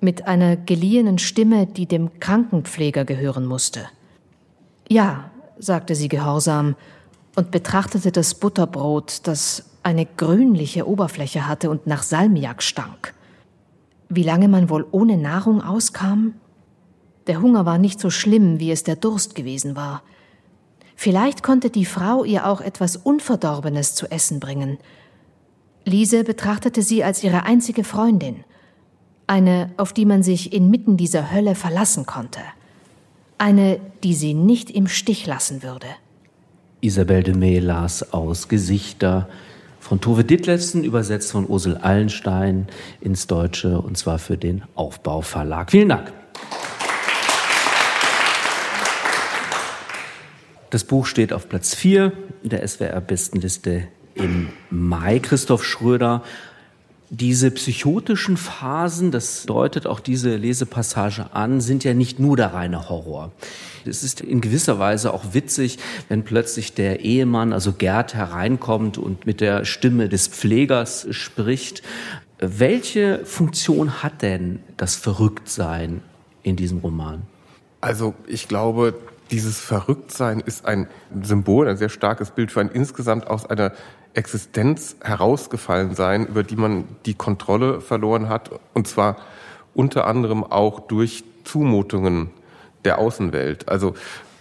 [0.00, 3.86] mit einer geliehenen Stimme, die dem Krankenpfleger gehören musste.
[4.88, 6.76] Ja, sagte sie gehorsam
[7.36, 13.14] und betrachtete das Butterbrot, das eine grünliche Oberfläche hatte und nach Salmiak stank.
[14.08, 16.34] Wie lange man wohl ohne Nahrung auskam?
[17.26, 20.02] Der Hunger war nicht so schlimm, wie es der Durst gewesen war.
[20.96, 24.78] Vielleicht konnte die Frau ihr auch etwas Unverdorbenes zu essen bringen.
[25.88, 28.44] Lise betrachtete sie als ihre einzige Freundin,
[29.26, 32.40] eine, auf die man sich inmitten dieser Hölle verlassen konnte,
[33.38, 35.86] eine, die sie nicht im Stich lassen würde.
[36.80, 39.28] Isabel de May las aus Gesichter
[39.80, 42.68] von Tove Ditlevsen, übersetzt von Ursel Allenstein
[43.00, 45.70] ins Deutsche, und zwar für den Aufbauverlag.
[45.70, 46.12] Vielen Dank.
[50.70, 52.12] Das Buch steht auf Platz 4
[52.42, 55.18] der SWR-Bestenliste im Mai.
[55.20, 56.22] Christoph Schröder,
[57.10, 62.88] diese psychotischen Phasen, das deutet auch diese Lesepassage an, sind ja nicht nur der reine
[62.90, 63.32] Horror.
[63.86, 69.24] Es ist in gewisser Weise auch witzig, wenn plötzlich der Ehemann, also Gerd, hereinkommt und
[69.24, 71.82] mit der Stimme des Pflegers spricht.
[72.38, 76.02] Welche Funktion hat denn das Verrücktsein
[76.42, 77.22] in diesem Roman?
[77.80, 78.94] Also ich glaube,
[79.30, 80.88] dieses Verrücktsein ist ein
[81.22, 83.72] Symbol, ein sehr starkes Bild für ein insgesamt aus einer
[84.14, 89.16] Existenz herausgefallen sein, über die man die Kontrolle verloren hat, und zwar
[89.74, 92.30] unter anderem auch durch Zumutungen
[92.84, 93.68] der Außenwelt.
[93.68, 93.94] Also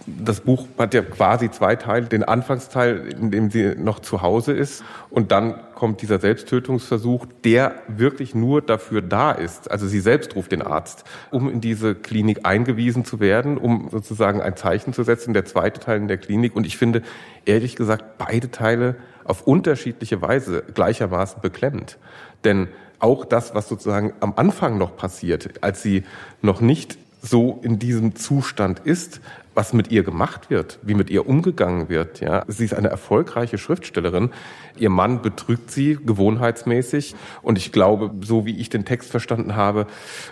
[0.08, 2.06] das Buch hat ja quasi zwei Teile.
[2.06, 7.76] Den Anfangsteil, in dem sie noch zu Hause ist, und dann kommt dieser Selbsttötungsversuch, der
[7.90, 9.70] wirklich nur dafür da ist.
[9.70, 14.42] Also sie selbst ruft den Arzt, um in diese Klinik eingewiesen zu werden, um sozusagen
[14.42, 15.34] ein Zeichen zu setzen.
[15.34, 16.56] Der zweite Teil in der Klinik.
[16.56, 17.02] Und ich finde,
[17.46, 18.96] ehrlich gesagt, beide Teile
[19.28, 21.98] auf unterschiedliche Weise gleichermaßen beklemmend.
[22.44, 22.68] Denn
[23.00, 26.04] auch das, was sozusagen am Anfang noch passiert, als sie
[26.42, 29.22] noch nicht so in diesem Zustand ist,
[29.58, 32.20] was mit ihr gemacht wird, wie mit ihr umgegangen wird.
[32.20, 34.30] Ja, sie ist eine erfolgreiche Schriftstellerin.
[34.78, 39.88] Ihr Mann betrügt sie gewohnheitsmäßig und ich glaube, so wie ich den Text verstanden habe,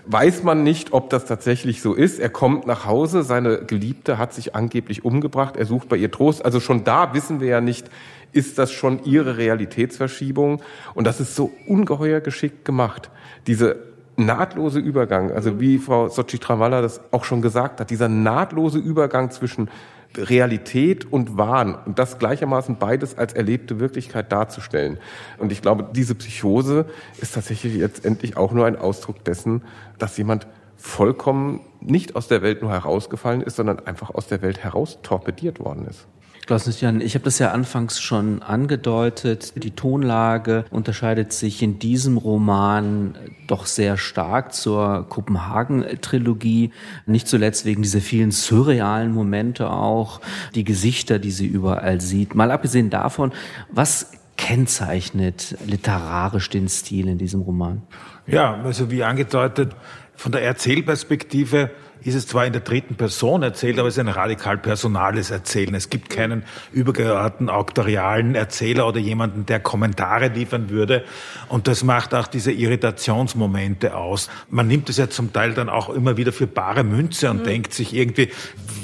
[0.06, 2.20] weiß man nicht, ob das tatsächlich so ist.
[2.20, 6.46] Er kommt nach Hause, seine Geliebte hat sich angeblich umgebracht, er sucht bei ihr Trost.
[6.46, 7.90] Also schon da wissen wir ja nicht,
[8.36, 10.62] ist das schon ihre Realitätsverschiebung
[10.94, 13.10] und das ist so ungeheuer geschickt gemacht.
[13.48, 13.78] Diese
[14.18, 19.32] nahtlose Übergang, also wie Frau Sochi Travalla das auch schon gesagt hat, dieser nahtlose Übergang
[19.32, 19.70] zwischen
[20.18, 24.98] Realität und Wahn und das gleichermaßen beides als erlebte Wirklichkeit darzustellen.
[25.38, 26.86] Und ich glaube, diese Psychose
[27.22, 29.64] ist tatsächlich letztendlich auch nur ein Ausdruck dessen,
[29.98, 34.60] dass jemand vollkommen nicht aus der Welt nur herausgefallen ist, sondern einfach aus der Welt
[34.60, 36.08] heraus torpediert worden ist.
[36.46, 39.54] Klaus-Jan, ich habe das ja anfangs schon angedeutet.
[39.64, 43.18] Die Tonlage unterscheidet sich in diesem Roman
[43.48, 46.72] doch sehr stark zur Kopenhagen-Trilogie.
[47.08, 50.22] Nicht zuletzt wegen dieser vielen surrealen Momente auch,
[50.54, 52.36] die Gesichter, die sie überall sieht.
[52.36, 53.32] Mal abgesehen davon,
[53.72, 57.82] was kennzeichnet literarisch den Stil in diesem Roman?
[58.28, 59.76] Ja, also wie angedeutet,
[60.16, 61.72] von der Erzählperspektive
[62.06, 65.74] ist es zwar in der dritten Person erzählt, aber es ist ein radikal personales Erzählen.
[65.74, 71.04] Es gibt keinen übergeordneten auktorialen Erzähler oder jemanden, der Kommentare liefern würde.
[71.50, 74.30] Und das macht auch diese Irritationsmomente aus.
[74.50, 77.46] Man nimmt es ja zum Teil dann auch immer wieder für bare Münze und mhm.
[77.46, 78.30] denkt sich irgendwie,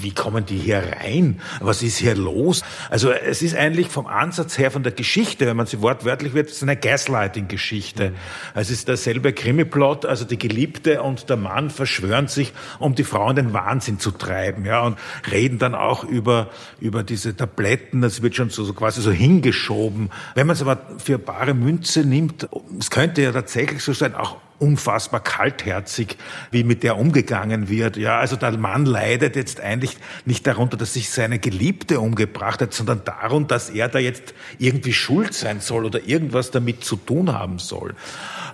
[0.01, 1.41] wie kommen die hier rein?
[1.59, 2.63] Was ist hier los?
[2.89, 6.49] Also es ist eigentlich vom Ansatz her, von der Geschichte, wenn man sie wortwörtlich wird,
[6.49, 8.13] es ist eine Gaslighting-Geschichte.
[8.55, 13.30] Es ist derselbe Krimiplot, also die Geliebte und der Mann verschwören sich, um die Frau
[13.30, 14.97] in den Wahnsinn zu treiben, ja, und
[15.30, 16.49] reden dann auch über,
[16.80, 20.09] über diese Tabletten, das wird schon so, so quasi so hingeschoben.
[20.34, 22.47] Wenn man es aber für bare Münze nimmt,
[22.80, 26.18] es könnte ja tatsächlich so sein, auch unfassbar kaltherzig,
[26.51, 27.97] wie mit der umgegangen wird.
[27.97, 32.72] Ja, also der Mann leidet jetzt eigentlich nicht darunter, dass sich seine Geliebte umgebracht hat,
[32.72, 37.34] sondern darunter, dass er da jetzt irgendwie schuld sein soll oder irgendwas damit zu tun
[37.34, 37.95] haben soll.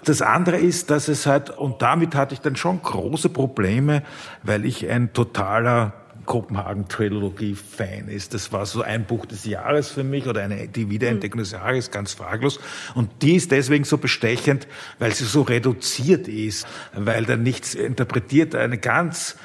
[0.04, 4.04] Das andere ist, dass es halt, und damit hatte ich dann schon große Probleme,
[4.43, 5.93] weil ich ein totaler
[6.28, 8.36] Kopenhagen-Trilogie-Fan ist.
[8.36, 11.89] Das war so ein Buch des Jahres für mich oder eine, die Wiederentdeckung des Jahres,
[11.89, 12.60] ganz fraglos.
[12.93, 14.68] Und die ist deswegen so bestechend,
[15.00, 19.38] weil sie so reduziert ist, weil da nichts interpretiert, eine ganz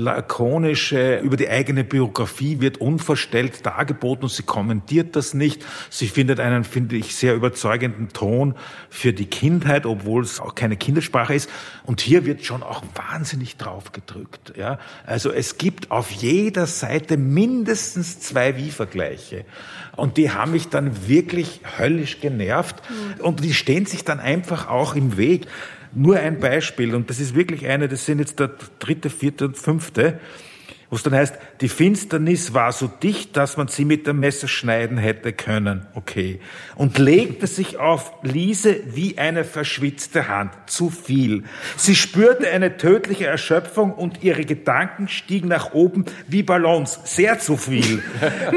[0.00, 5.64] lakonische, über die eigene Biografie wird unverstellt dargeboten und sie kommentiert das nicht.
[5.90, 8.54] Sie findet einen, finde ich, sehr überzeugenden Ton
[8.88, 11.50] für die Kindheit, obwohl es auch keine Kindersprache ist.
[11.84, 14.54] Und hier wird schon auch wahnsinnig drauf gedrückt.
[14.56, 14.78] Ja?
[15.06, 19.44] Also es gibt auf jeder Seite mindestens zwei Wie-Vergleiche.
[19.96, 22.76] Und die haben mich dann wirklich höllisch genervt.
[22.88, 23.24] Mhm.
[23.24, 25.46] Und die stehen sich dann einfach auch im Weg.
[25.92, 29.56] Nur ein Beispiel, und das ist wirklich eine, das sind jetzt der dritte, vierte und
[29.56, 30.20] fünfte
[30.90, 34.48] wo es dann heißt, die Finsternis war so dicht, dass man sie mit dem Messer
[34.48, 35.86] schneiden hätte können.
[35.94, 36.40] Okay.
[36.74, 40.50] Und legte sich auf Lise wie eine verschwitzte Hand.
[40.66, 41.44] Zu viel.
[41.76, 46.98] Sie spürte eine tödliche Erschöpfung und ihre Gedanken stiegen nach oben wie Ballons.
[47.04, 48.02] Sehr zu viel.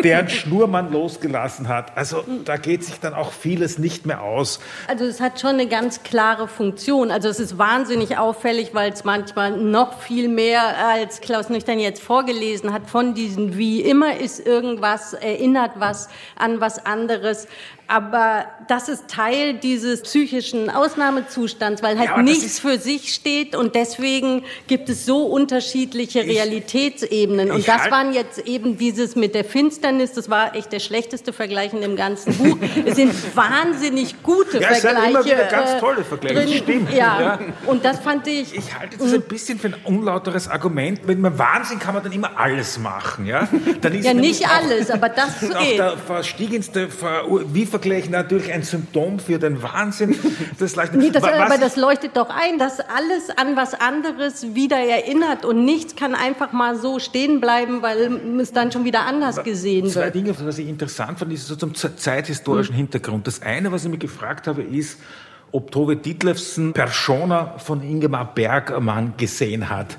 [0.04, 1.96] Deren Schnur man losgelassen hat.
[1.96, 4.60] Also da geht sich dann auch vieles nicht mehr aus.
[4.88, 7.12] Also es hat schon eine ganz klare Funktion.
[7.12, 12.02] Also es ist wahnsinnig auffällig, weil es manchmal noch viel mehr als Klaus Nüchtern jetzt
[12.02, 16.08] vorgeht vorgelesen hat von diesen wie immer ist irgendwas, erinnert was
[16.38, 17.48] an was anderes
[17.88, 23.76] aber das ist Teil dieses psychischen Ausnahmezustands, weil halt ja, nichts für sich steht und
[23.76, 27.52] deswegen gibt es so unterschiedliche Realitätsebenen.
[27.52, 31.34] und das halt waren jetzt eben dieses mit der Finsternis, das war echt der schlechteste
[31.34, 32.58] Vergleich in dem ganzen Buch.
[32.86, 34.98] es sind wahnsinnig gute ja, Vergleiche.
[34.98, 36.58] Ja, immer wieder ganz äh, tolle Vergleiche, drin.
[36.64, 36.94] stimmt.
[36.94, 37.22] Ja.
[37.22, 37.40] ja.
[37.66, 38.56] und das fand ich...
[38.56, 41.06] Ich halte das ein bisschen für ein unlauteres Argument.
[41.06, 43.48] Mit einem Wahnsinn kann man dann immer alles machen, ja?
[43.82, 45.54] Dann ist ja, nicht alles, aber das geht.
[45.54, 46.88] Auch der verstiegenste,
[47.52, 50.16] wie Vergleich natürlich ein Symptom für den Wahnsinn.
[50.60, 51.00] Das leuchtet.
[51.00, 55.66] Nee, das, aber das leuchtet doch ein, dass alles an was anderes wieder erinnert und
[55.66, 60.02] nichts kann einfach mal so stehen bleiben, weil es dann schon wieder anders gesehen Zwei
[60.02, 60.14] wird.
[60.14, 62.78] Zwei Dinge, was ich interessant fand, ist so zum zeithistorischen hm.
[62.78, 63.28] Hintergrund.
[63.28, 65.00] Das eine, was ich mir gefragt habe, ist,
[65.54, 69.98] ob Tove Ditlevsen Persona von Ingemar Bergmann gesehen hat.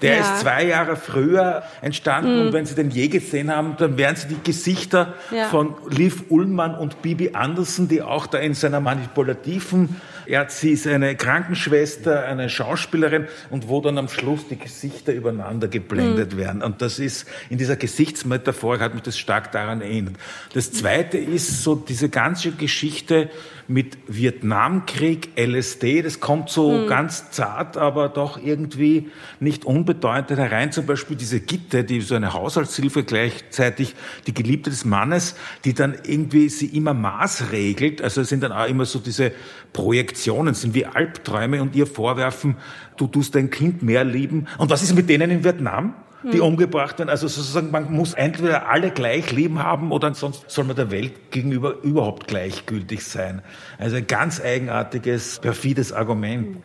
[0.00, 0.20] Der ja.
[0.20, 2.46] ist zwei Jahre früher entstanden mhm.
[2.46, 5.48] und wenn Sie den je gesehen haben, dann wären Sie die Gesichter ja.
[5.48, 10.70] von Liv Ullmann und Bibi Andersen, die auch da in seiner manipulativen er hat sie
[10.70, 16.38] ist eine Krankenschwester, eine Schauspielerin und wo dann am Schluss die Gesichter übereinander geblendet mhm.
[16.38, 16.62] werden.
[16.62, 20.14] Und das ist, in dieser Gesichtsmetaphor hat mich das stark daran erinnert.
[20.54, 23.30] Das zweite ist so diese ganze Geschichte
[23.68, 26.86] mit Vietnamkrieg, LSD, das kommt so mhm.
[26.86, 29.10] ganz zart, aber doch irgendwie
[29.40, 30.72] nicht unbedeutend herein.
[30.72, 33.94] Zum Beispiel diese Gitte, die so eine Haushaltshilfe gleichzeitig
[34.26, 35.34] die Geliebte des Mannes,
[35.64, 38.02] die dann irgendwie sie immer maßregelt.
[38.02, 39.32] Also es sind dann auch immer so diese
[39.72, 42.56] Projektionen, sind wie Albträume und ihr vorwerfen,
[42.96, 44.46] du tust dein Kind mehr lieben.
[44.58, 45.94] Und was ist mit denen in Vietnam?
[46.32, 46.46] Die hm.
[46.46, 47.10] umgebracht werden.
[47.10, 51.30] Also sozusagen, man muss entweder alle gleich lieben haben oder sonst soll man der Welt
[51.30, 53.42] gegenüber überhaupt gleichgültig sein.
[53.78, 56.58] Also ein ganz eigenartiges, perfides Argument.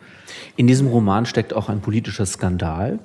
[0.56, 2.98] In diesem Roman steckt auch ein politischer Skandal.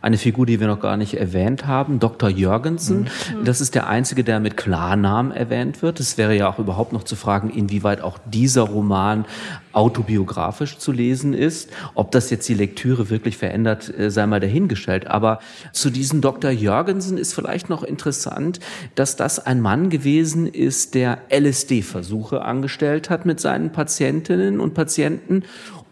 [0.00, 2.28] Eine Figur, die wir noch gar nicht erwähnt haben, Dr.
[2.28, 3.02] Jürgensen.
[3.02, 3.44] Mhm.
[3.44, 6.00] Das ist der einzige, der mit Klarnamen erwähnt wird.
[6.00, 9.24] Es wäre ja auch überhaupt noch zu fragen, inwieweit auch dieser Roman
[9.72, 11.70] autobiografisch zu lesen ist.
[11.94, 15.06] Ob das jetzt die Lektüre wirklich verändert, äh, sei mal dahingestellt.
[15.06, 15.40] Aber
[15.72, 16.50] zu diesem Dr.
[16.50, 18.60] Jürgensen ist vielleicht noch interessant,
[18.94, 25.44] dass das ein Mann gewesen ist, der LSD-Versuche angestellt hat mit seinen Patientinnen und Patienten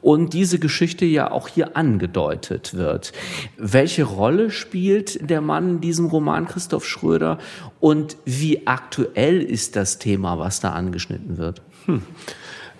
[0.02, 3.12] und diese Geschichte ja auch hier angedeutet wird.
[3.56, 7.38] Welche Rolle spielt der Mann in diesem Roman Christoph Schröder
[7.80, 11.62] und wie aktuell ist das Thema, was da angeschnitten wird?
[11.86, 12.02] Hm.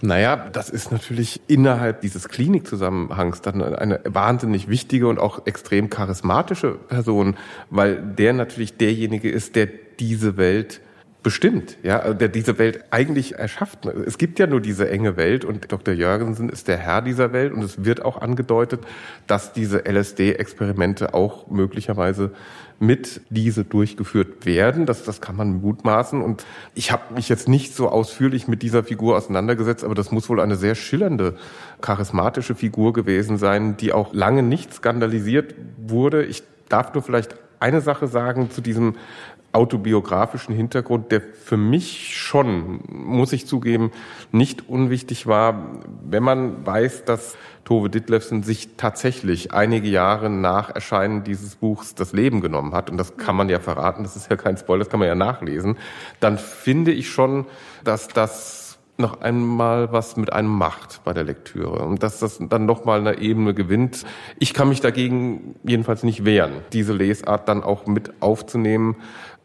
[0.03, 6.73] Naja, das ist natürlich innerhalb dieses Klinikzusammenhangs dann eine wahnsinnig wichtige und auch extrem charismatische
[6.89, 7.37] Person,
[7.68, 9.68] weil der natürlich derjenige ist, der
[9.99, 10.81] diese Welt
[11.23, 13.85] bestimmt, ja, der diese Welt eigentlich erschafft.
[13.85, 15.93] Es gibt ja nur diese enge Welt und Dr.
[15.93, 18.81] Jörgensen ist der Herr dieser Welt und es wird auch angedeutet,
[19.27, 22.33] dass diese LSD-Experimente auch möglicherweise
[22.79, 24.87] mit diese durchgeführt werden.
[24.87, 26.23] Das, das kann man mutmaßen.
[26.23, 30.31] Und ich habe mich jetzt nicht so ausführlich mit dieser Figur auseinandergesetzt, aber das muss
[30.31, 31.37] wohl eine sehr schillernde,
[31.83, 36.25] charismatische Figur gewesen sein, die auch lange nicht skandalisiert wurde.
[36.25, 38.97] Ich darf nur vielleicht eine Sache sagen zu diesem
[39.53, 43.91] autobiografischen Hintergrund, der für mich schon, muss ich zugeben,
[44.31, 51.25] nicht unwichtig war, wenn man weiß, dass Tove Ditlevsen sich tatsächlich einige Jahre nach Erscheinen
[51.25, 54.37] dieses Buchs das Leben genommen hat, und das kann man ja verraten, das ist ja
[54.37, 55.77] kein Spoiler, das kann man ja nachlesen,
[56.21, 57.47] dann finde ich schon,
[57.85, 58.60] dass das
[58.97, 63.01] noch einmal was mit einem macht bei der Lektüre und dass das dann noch mal
[63.01, 64.05] eine Ebene gewinnt.
[64.38, 68.97] Ich kann mich dagegen jedenfalls nicht wehren, diese Lesart dann auch mit aufzunehmen,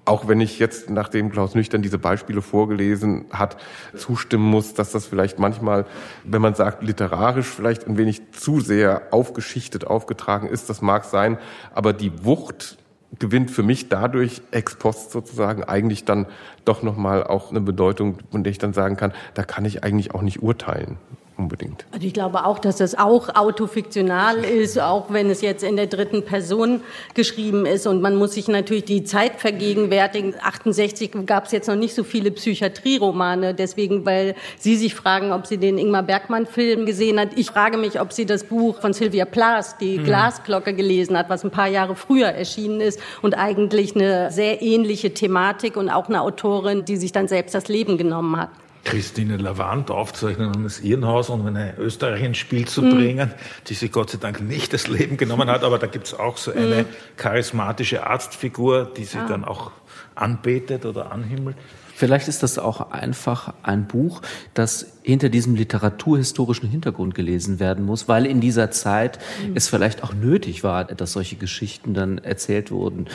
[0.06, 3.58] auch wenn ich jetzt, nachdem Klaus Nüchtern diese Beispiele vorgelesen hat,
[3.96, 5.86] zustimmen muss, dass das vielleicht manchmal,
[6.24, 11.40] wenn man sagt, literarisch vielleicht ein wenig zu sehr aufgeschichtet, aufgetragen ist, das mag sein,
[11.74, 12.78] aber die Wucht
[13.20, 16.26] gewinnt für mich dadurch ex post sozusagen eigentlich dann
[16.66, 20.14] doch nochmal auch eine Bedeutung, von der ich dann sagen kann, da kann ich eigentlich
[20.14, 20.98] auch nicht urteilen
[21.38, 21.86] unbedingt.
[21.92, 25.88] Also ich glaube auch, dass das auch autofiktional ist, auch wenn es jetzt in der
[25.88, 26.82] dritten Person
[27.14, 27.88] geschrieben ist.
[27.88, 30.36] Und man muss sich natürlich die Zeit vergegenwärtigen.
[30.42, 33.54] 68 gab es jetzt noch nicht so viele Psychiatrieromane.
[33.54, 37.30] Deswegen, weil Sie sich fragen, ob Sie den Ingmar Bergmann-Film gesehen hat.
[37.36, 40.04] Ich frage mich, ob sie das Buch von Sylvia Plath, die mhm.
[40.06, 45.14] Glasglocke, gelesen hat, was ein paar Jahre früher erschienen ist und eigentlich eine sehr ähnliche
[45.14, 48.50] Thematik und auch eine Autorin, die sich dann selbst das Leben genommen hat.
[48.86, 53.34] Christine Lavant aufzeichnen, um das Irrenhaus und eine Österreich ins Spiel zu bringen,
[53.68, 56.38] die sich Gott sei Dank nicht das Leben genommen hat, aber da gibt es auch
[56.38, 56.86] so eine mhm.
[57.18, 59.28] charismatische Arztfigur, die sie ah.
[59.28, 59.72] dann auch
[60.14, 61.58] anbetet oder anhimmelt.
[61.96, 64.22] Vielleicht ist das auch einfach ein Buch,
[64.54, 69.56] das hinter diesem literaturhistorischen Hintergrund gelesen werden muss, weil in dieser Zeit mhm.
[69.56, 73.06] es vielleicht auch nötig war, dass solche Geschichten dann erzählt wurden.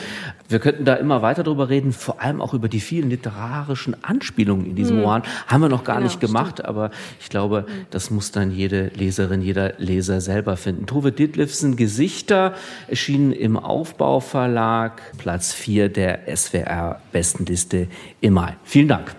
[0.49, 4.65] Wir könnten da immer weiter darüber reden, vor allem auch über die vielen literarischen Anspielungen
[4.65, 5.03] in diesem mhm.
[5.03, 5.23] Roman.
[5.45, 6.69] Haben wir noch gar genau, nicht gemacht, stimmt.
[6.69, 7.85] aber ich glaube, mhm.
[7.91, 10.87] das muss dann jede Leserin, jeder Leser selber finden.
[10.87, 12.55] Tove Ditlevsen Gesichter
[12.87, 17.87] erschienen im Aufbauverlag, Platz 4 der SWR Bestenliste
[18.21, 18.55] im Mai.
[18.63, 19.15] Vielen Dank.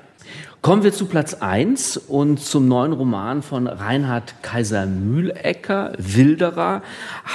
[0.63, 5.93] Kommen wir zu Platz 1 und zum neuen Roman von Reinhard Kaiser Mühlecker.
[5.99, 6.83] Wilderer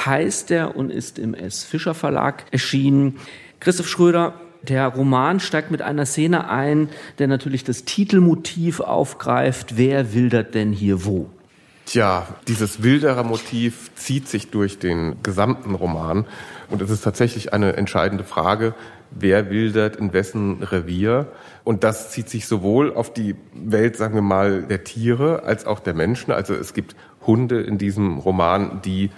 [0.06, 1.66] heißt er und ist im S.
[1.66, 3.18] Fischer Verlag erschienen.
[3.60, 6.88] Christoph Schröder, der Roman steigt mit einer Szene ein,
[7.20, 9.76] der natürlich das Titelmotiv aufgreift.
[9.76, 11.30] Wer wildert denn hier wo?
[11.86, 16.26] Tja, dieses Wilderer-Motiv zieht sich durch den gesamten Roman.
[16.70, 18.74] Und es ist tatsächlich eine entscheidende Frage,
[19.12, 21.28] wer wildert in wessen Revier.
[21.64, 25.80] Und das zieht sich sowohl auf die Welt, sagen wir mal, der Tiere als auch
[25.80, 26.32] der Menschen.
[26.32, 26.96] Also es gibt
[27.26, 29.12] Hunde in diesem Roman, die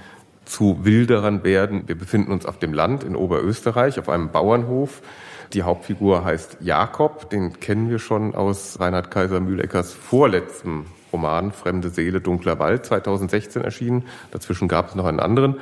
[0.45, 1.83] zu Wilderern werden.
[1.87, 5.01] Wir befinden uns auf dem Land in Oberösterreich, auf einem Bauernhof.
[5.53, 11.89] Die Hauptfigur heißt Jakob, den kennen wir schon aus Reinhard Kaiser Mühleckers vorletztem Roman Fremde
[11.89, 14.05] Seele, dunkler Wald, 2016 erschienen.
[14.31, 15.57] Dazwischen gab es noch einen anderen.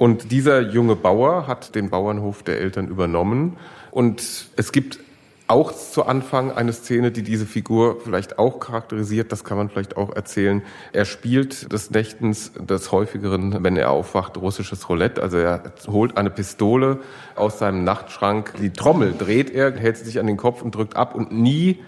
[0.00, 3.58] Und dieser junge Bauer hat den Bauernhof der Eltern übernommen.
[3.90, 4.98] Und es gibt
[5.46, 9.30] auch zu Anfang eine Szene, die diese Figur vielleicht auch charakterisiert.
[9.30, 10.62] Das kann man vielleicht auch erzählen.
[10.94, 15.20] Er spielt des Nächtens des häufigeren, wenn er aufwacht, russisches Roulette.
[15.22, 17.00] Also er holt eine Pistole
[17.36, 18.54] aus seinem Nachtschrank.
[18.58, 21.78] Die Trommel dreht er, hält sie sich an den Kopf und drückt ab und nie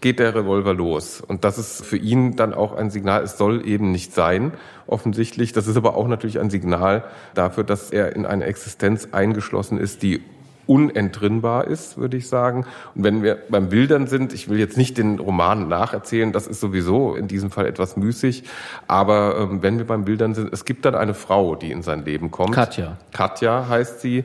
[0.00, 1.20] geht der Revolver los.
[1.20, 4.52] Und das ist für ihn dann auch ein Signal, es soll eben nicht sein,
[4.86, 5.52] offensichtlich.
[5.52, 10.02] Das ist aber auch natürlich ein Signal dafür, dass er in eine Existenz eingeschlossen ist,
[10.02, 10.22] die
[10.66, 12.66] unentrinnbar ist, würde ich sagen.
[12.94, 16.60] Und wenn wir beim Bildern sind, ich will jetzt nicht den Roman nacherzählen, das ist
[16.60, 18.44] sowieso in diesem Fall etwas müßig,
[18.88, 22.04] aber ähm, wenn wir beim Bildern sind, es gibt dann eine Frau, die in sein
[22.04, 22.52] Leben kommt.
[22.52, 22.96] Katja.
[23.12, 24.24] Katja heißt sie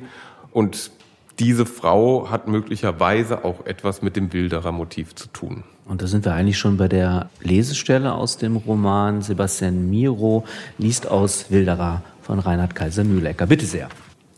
[0.51, 0.91] und
[1.39, 5.63] diese Frau hat möglicherweise auch etwas mit dem Bilderer-Motiv zu tun.
[5.85, 9.21] Und da sind wir eigentlich schon bei der Lesestelle aus dem Roman.
[9.21, 10.45] Sebastian Miro
[10.77, 13.47] liest aus Wilderer von Reinhard Kaiser Mühlecker.
[13.47, 13.89] Bitte sehr.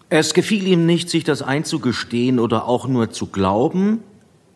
[0.10, 4.00] Es gefiel ihm nicht, sich das einzugestehen oder auch nur zu glauben,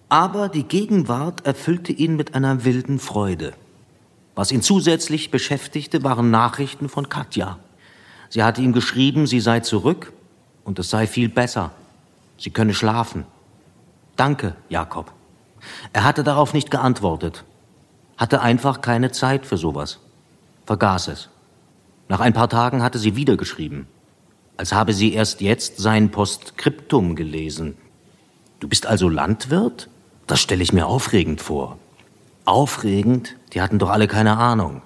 [0.09, 3.53] aber die Gegenwart erfüllte ihn mit einer wilden Freude.
[4.35, 7.57] Was ihn zusätzlich beschäftigte, waren Nachrichten von Katja.
[8.29, 10.13] Sie hatte ihm geschrieben, sie sei zurück
[10.63, 11.71] und es sei viel besser.
[12.37, 13.25] Sie könne schlafen.
[14.15, 15.11] Danke, Jakob.
[15.93, 17.43] Er hatte darauf nicht geantwortet.
[18.17, 19.99] hatte einfach keine Zeit für sowas,
[20.65, 21.29] vergaß es.
[22.07, 23.87] Nach ein paar Tagen hatte sie wieder geschrieben,
[24.57, 27.77] als habe sie erst jetzt sein Postskriptum gelesen.
[28.59, 29.89] Du bist also Landwirt?
[30.25, 31.77] Das stelle ich mir aufregend vor.
[32.45, 33.35] Aufregend?
[33.53, 34.81] Die hatten doch alle keine Ahnung.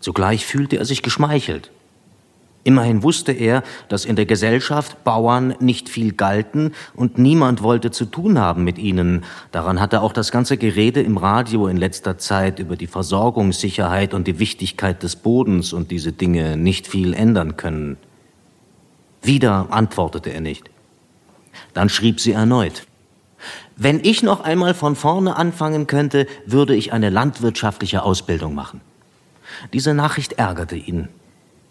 [0.00, 1.70] Zugleich fühlte er sich geschmeichelt.
[2.64, 8.04] Immerhin wusste er, dass in der Gesellschaft Bauern nicht viel galten und niemand wollte zu
[8.04, 9.24] tun haben mit ihnen.
[9.50, 14.28] Daran hatte auch das ganze Gerede im Radio in letzter Zeit über die Versorgungssicherheit und
[14.28, 17.96] die Wichtigkeit des Bodens und diese Dinge nicht viel ändern können.
[19.22, 20.70] Wieder antwortete er nicht.
[21.74, 22.86] Dann schrieb sie erneut.
[23.76, 28.80] Wenn ich noch einmal von vorne anfangen könnte, würde ich eine landwirtschaftliche Ausbildung machen.
[29.72, 31.08] Diese Nachricht ärgerte ihn.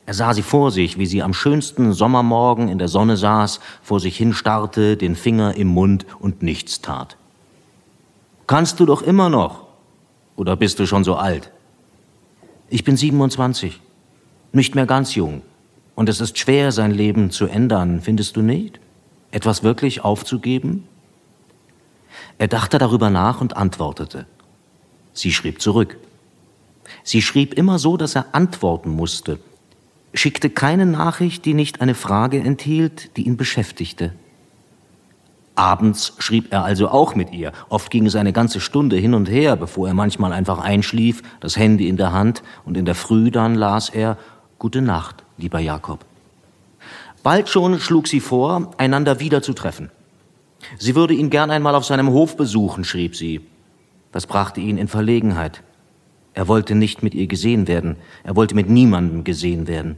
[0.05, 3.99] Er sah sie vor sich, wie sie am schönsten Sommermorgen in der Sonne saß, vor
[3.99, 7.17] sich hinstarrte, den Finger im Mund und nichts tat.
[8.47, 9.67] Kannst du doch immer noch.
[10.35, 11.51] Oder bist du schon so alt?
[12.69, 13.79] Ich bin 27,
[14.53, 15.43] nicht mehr ganz jung.
[15.95, 18.79] Und es ist schwer, sein Leben zu ändern, findest du nicht?
[19.29, 20.87] Etwas wirklich aufzugeben?
[22.37, 24.25] Er dachte darüber nach und antwortete.
[25.13, 25.97] Sie schrieb zurück.
[27.03, 29.39] Sie schrieb immer so, dass er antworten musste,
[30.13, 34.13] schickte keine Nachricht, die nicht eine Frage enthielt, die ihn beschäftigte.
[35.55, 37.51] Abends schrieb er also auch mit ihr.
[37.69, 41.57] Oft ging es eine ganze Stunde hin und her, bevor er manchmal einfach einschlief, das
[41.57, 44.17] Handy in der Hand, und in der Früh dann las er
[44.59, 46.05] Gute Nacht, lieber Jakob.
[47.23, 49.89] Bald schon schlug sie vor, einander wieder zu treffen.
[50.77, 53.41] Sie würde ihn gern einmal auf seinem Hof besuchen, schrieb sie.
[54.11, 55.63] Das brachte ihn in Verlegenheit.
[56.33, 57.97] Er wollte nicht mit ihr gesehen werden.
[58.23, 59.97] Er wollte mit niemandem gesehen werden.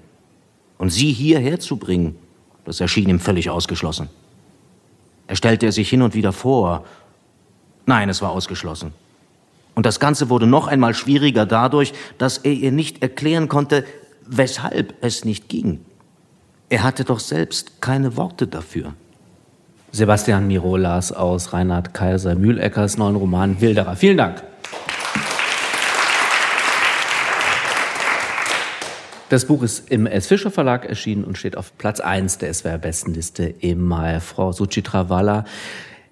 [0.77, 2.15] Und sie hierher zu bringen,
[2.65, 4.09] das erschien ihm völlig ausgeschlossen.
[5.27, 6.85] Er stellte es sich hin und wieder vor.
[7.85, 8.93] Nein, es war ausgeschlossen.
[9.75, 13.85] Und das Ganze wurde noch einmal schwieriger dadurch, dass er ihr nicht erklären konnte,
[14.25, 15.79] weshalb es nicht ging.
[16.69, 18.93] Er hatte doch selbst keine Worte dafür.
[19.91, 23.95] Sebastian Miro las aus Reinhard Kaiser Mühleckers neuen Roman Wilderer.
[23.95, 24.43] Vielen Dank.
[29.33, 30.27] Das Buch ist im S.
[30.27, 34.19] Fischer Verlag erschienen und steht auf Platz 1 der SWR-Bestenliste im Mai.
[34.19, 35.45] Frau Suchitra Walla,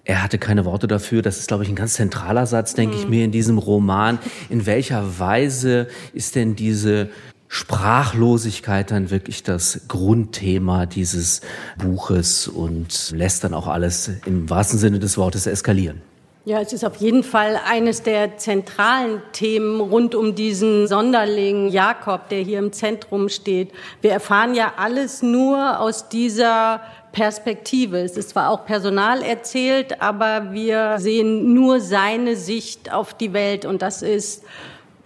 [0.06, 1.22] er hatte keine Worte dafür.
[1.22, 3.02] Das ist, glaube ich, ein ganz zentraler Satz, denke mhm.
[3.04, 4.18] ich mir, in diesem Roman.
[4.50, 7.10] In welcher Weise ist denn diese
[7.48, 11.42] Sprachlosigkeit dann wirklich das Grundthema dieses
[11.78, 16.02] Buches und lässt dann auch alles im wahrsten Sinne des Wortes eskalieren?
[16.44, 22.30] Ja, es ist auf jeden Fall eines der zentralen Themen rund um diesen Sonderling Jakob,
[22.30, 23.72] der hier im Zentrum steht.
[24.02, 26.82] Wir erfahren ja alles nur aus dieser
[27.12, 28.00] Perspektive.
[28.00, 33.64] Es ist zwar auch Personal erzählt, aber wir sehen nur seine Sicht auf die Welt
[33.64, 34.44] und das ist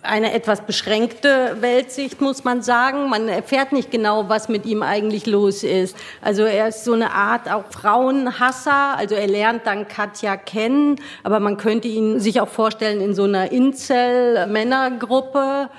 [0.05, 3.09] eine etwas beschränkte Weltsicht, muss man sagen.
[3.09, 5.97] Man erfährt nicht genau, was mit ihm eigentlich los ist.
[6.21, 8.97] Also er ist so eine Art auch Frauenhasser.
[8.97, 13.23] Also er lernt dann Katja kennen, aber man könnte ihn sich auch vorstellen in so
[13.23, 15.69] einer Incel-Männergruppe.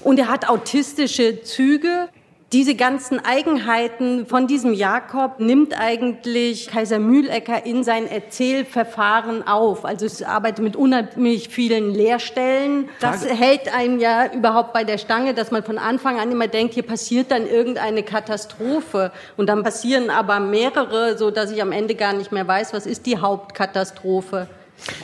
[0.00, 2.08] Und er hat autistische Züge.
[2.52, 9.84] Diese ganzen Eigenheiten von diesem Jakob nimmt eigentlich Kaiser Mühlecker in sein Erzählverfahren auf.
[9.84, 12.88] Also es arbeitet mit unheimlich vielen Leerstellen.
[13.00, 16.72] Das hält einen ja überhaupt bei der Stange, dass man von Anfang an immer denkt,
[16.72, 19.12] hier passiert dann irgendeine Katastrophe.
[19.36, 22.86] Und dann passieren aber mehrere, so dass ich am Ende gar nicht mehr weiß, was
[22.86, 24.48] ist die Hauptkatastrophe.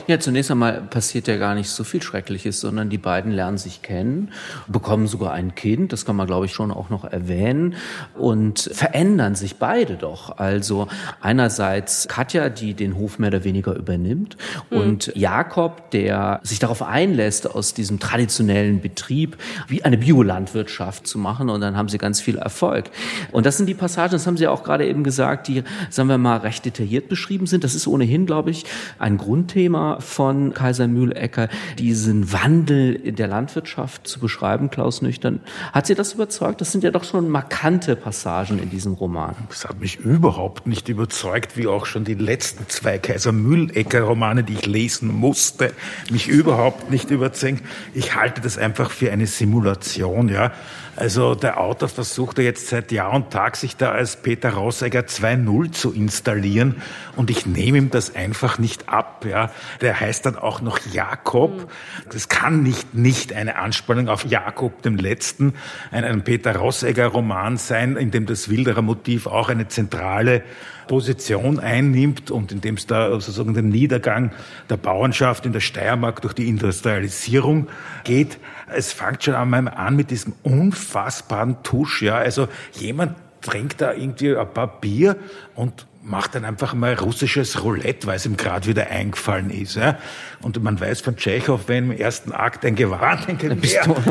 [0.07, 3.81] Ja, zunächst einmal passiert ja gar nicht so viel Schreckliches, sondern die beiden lernen sich
[3.81, 4.31] kennen,
[4.67, 7.75] bekommen sogar ein Kind, das kann man glaube ich schon auch noch erwähnen,
[8.17, 10.37] und verändern sich beide doch.
[10.37, 10.87] Also
[11.21, 14.37] einerseits Katja, die den Hof mehr oder weniger übernimmt,
[14.69, 14.77] mhm.
[14.77, 21.49] und Jakob, der sich darauf einlässt, aus diesem traditionellen Betrieb wie eine Biolandwirtschaft zu machen,
[21.49, 22.89] und dann haben sie ganz viel Erfolg.
[23.31, 26.17] Und das sind die Passagen, das haben Sie auch gerade eben gesagt, die, sagen wir
[26.17, 27.63] mal, recht detailliert beschrieben sind.
[27.63, 28.65] Das ist ohnehin, glaube ich,
[28.99, 31.49] ein Grundthema Thema von Kaiser Mühlecker,
[31.79, 35.39] diesen Wandel in der Landwirtschaft zu beschreiben, Klaus Nüchtern.
[35.73, 36.61] Hat Sie das überzeugt?
[36.61, 39.33] Das sind ja doch schon markante Passagen in diesem Roman.
[39.49, 44.43] Das hat mich überhaupt nicht überzeugt, wie auch schon die letzten zwei Kaiser Mühlecker Romane,
[44.43, 45.73] die ich lesen musste,
[46.11, 47.63] mich überhaupt nicht überzeugt.
[47.95, 50.51] Ich halte das einfach für eine Simulation, ja.
[50.97, 55.01] Also der Autor versucht ja jetzt seit Jahr und Tag, sich da als Peter Rossegger
[55.01, 56.81] 2.0 zu installieren
[57.17, 59.25] und ich nehme ihm das einfach nicht ab.
[59.29, 59.51] Ja.
[59.81, 61.69] Der heißt dann auch noch Jakob.
[62.11, 65.53] Das kann nicht nicht eine Anspielung auf Jakob dem Letzten,
[65.91, 70.43] ein, Peter Rossegger Roman sein, in dem das Wilderer Motiv auch eine zentrale
[70.87, 74.31] Position einnimmt und in dem es da sozusagen den Niedergang
[74.69, 77.67] der Bauernschaft in der Steiermark durch die Industrialisierung
[78.03, 78.37] geht.
[78.67, 82.17] Es fängt schon einmal an mit diesem unfassbaren Tusch, ja.
[82.17, 85.15] Also jemand trinkt da irgendwie ein paar Bier
[85.55, 89.75] und macht dann einfach mal russisches Roulette, weil es ihm gerade wieder eingefallen ist.
[89.75, 89.97] Ja?
[90.41, 93.19] Und man weiß von Tschechow, wenn im ersten Akt ein Gewehr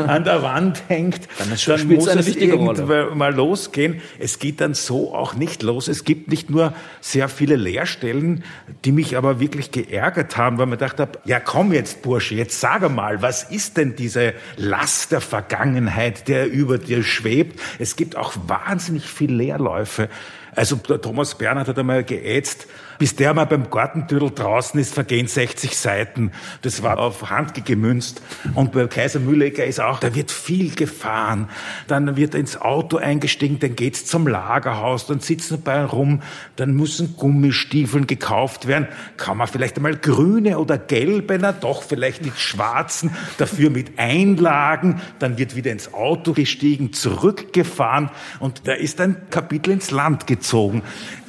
[0.07, 4.01] an der Wand hängt, dann, dann muss es irgendwann mal losgehen.
[4.19, 5.87] Es geht dann so auch nicht los.
[5.87, 8.43] Es gibt nicht nur sehr viele Leerstellen,
[8.83, 12.59] die mich aber wirklich geärgert haben, weil man dachte, habe, ja komm jetzt Bursche, jetzt
[12.59, 17.59] sag mal, was ist denn diese Last der Vergangenheit, der über dir schwebt?
[17.79, 20.09] Es gibt auch wahnsinnig viele Leerläufe.
[20.55, 22.67] Also der Thomas Bernhard hat einmal geätzt,
[22.97, 26.31] bis der mal beim Gartentüdel draußen ist, vergehen 60 Seiten.
[26.61, 28.21] Das war auf Handke gemünzt.
[28.53, 31.49] Und bei Kaiser Mühlecker ist auch, da wird viel gefahren.
[31.87, 36.21] Dann wird er ins Auto eingestiegen, dann geht's zum Lagerhaus, dann sitzen bei rum,
[36.55, 38.87] dann müssen Gummistiefeln gekauft werden.
[39.17, 45.01] Kann man vielleicht einmal grüne oder gelbe, na doch vielleicht nicht schwarzen, dafür mit Einlagen.
[45.19, 50.83] Dann wird wieder ins Auto gestiegen, zurückgefahren und da ist ein Kapitel ins Land gezogen.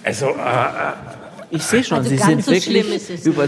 [0.04, 3.44] Also, äh, äh ich sehe schon, also Sie sind so wirklich es über.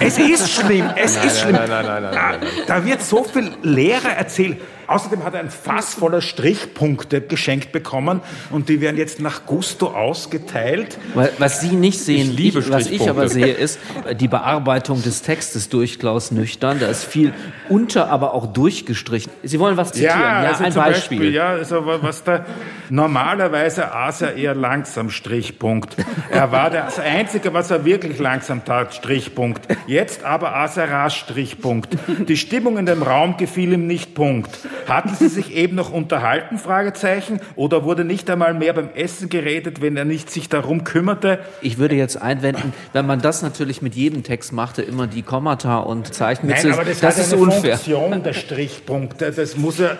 [0.00, 1.52] Es ist schlimm, es nein, ist schlimm.
[1.56, 2.50] Nein, nein, nein, nein, nein, nein.
[2.66, 4.58] Da wird so viel Lehre erzählt.
[4.86, 8.20] Außerdem hat er ein Fass voller Strichpunkte geschenkt bekommen
[8.50, 10.98] und die werden jetzt nach Gusto ausgeteilt.
[11.38, 13.78] Was Sie nicht sehen, ich liebe was ich aber sehe, ist
[14.18, 16.78] die Bearbeitung des Textes durch Klaus Nüchtern.
[16.80, 17.32] Da ist viel
[17.68, 19.32] unter, aber auch durchgestrichen.
[19.42, 20.20] Sie wollen was zitieren?
[20.20, 21.18] Ja, ja also ein Beispiel.
[21.18, 21.34] Beispiel.
[21.34, 22.44] Ja, also was da
[22.90, 25.96] normalerweise aß er eher langsam Strichpunkt.
[26.30, 29.66] Er war das Einzige, was er wirklich langsam tat, Strichpunkt.
[29.86, 31.96] Jetzt aber aß er rasch Strichpunkt.
[32.28, 34.58] Die Stimmung in dem Raum gefiel ihm nicht Punkt.
[34.88, 37.40] Hatten Sie sich eben noch unterhalten, Fragezeichen?
[37.56, 41.38] Oder wurde nicht einmal mehr beim Essen geredet, wenn er nicht sich darum kümmerte?
[41.60, 45.78] Ich würde jetzt einwenden, wenn man das natürlich mit jedem Text machte, immer die Kommata
[45.78, 47.78] und Zeichen Nein, aber das, das ist eine unfair.
[47.78, 49.20] Funktion, der Strichpunkt.
[49.22, 49.96] Das muss er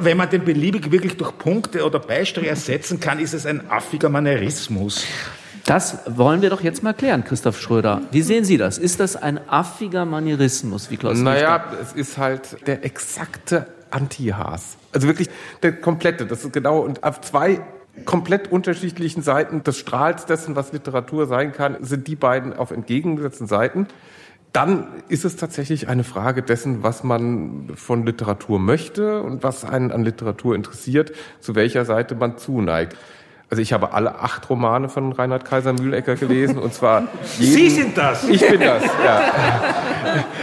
[0.00, 4.08] wenn man den beliebig wirklich durch Punkte oder Beistriche ersetzen kann, ist es ein affiger
[4.08, 5.06] Manierismus.
[5.64, 8.00] Das wollen wir doch jetzt mal klären, Christoph Schröder.
[8.10, 8.78] Wie sehen Sie das?
[8.78, 11.78] Ist das ein affiger Manierismus, wie Klaus Naja, Richter?
[11.82, 14.76] es ist halt der exakte Anti-Haas.
[14.92, 15.28] Also wirklich
[15.62, 17.60] der komplette, das ist genau, und auf zwei
[18.04, 23.46] komplett unterschiedlichen Seiten des Strahls dessen, was Literatur sein kann, sind die beiden auf entgegengesetzten
[23.46, 23.88] Seiten.
[24.52, 29.92] Dann ist es tatsächlich eine Frage dessen, was man von Literatur möchte und was einen
[29.92, 32.96] an Literatur interessiert, zu welcher Seite man zuneigt.
[33.50, 37.04] Also ich habe alle acht Romane von Reinhard Kaiser Mühlecker gelesen und zwar
[37.38, 38.28] jeden, Sie sind das.
[38.28, 38.82] Ich bin das.
[38.84, 39.32] Ja.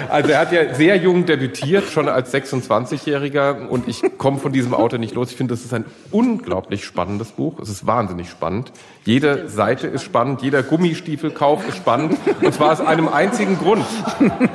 [0.10, 4.74] Also er hat ja sehr jung debütiert, schon als 26-Jähriger und ich komme von diesem
[4.74, 5.30] Autor nicht los.
[5.30, 7.60] Ich finde, das ist ein unglaublich spannendes Buch.
[7.60, 8.72] Es ist wahnsinnig spannend.
[9.04, 13.86] Jede Seite ist spannend, jeder Gummistiefelkauf ist spannend und zwar aus einem einzigen Grund,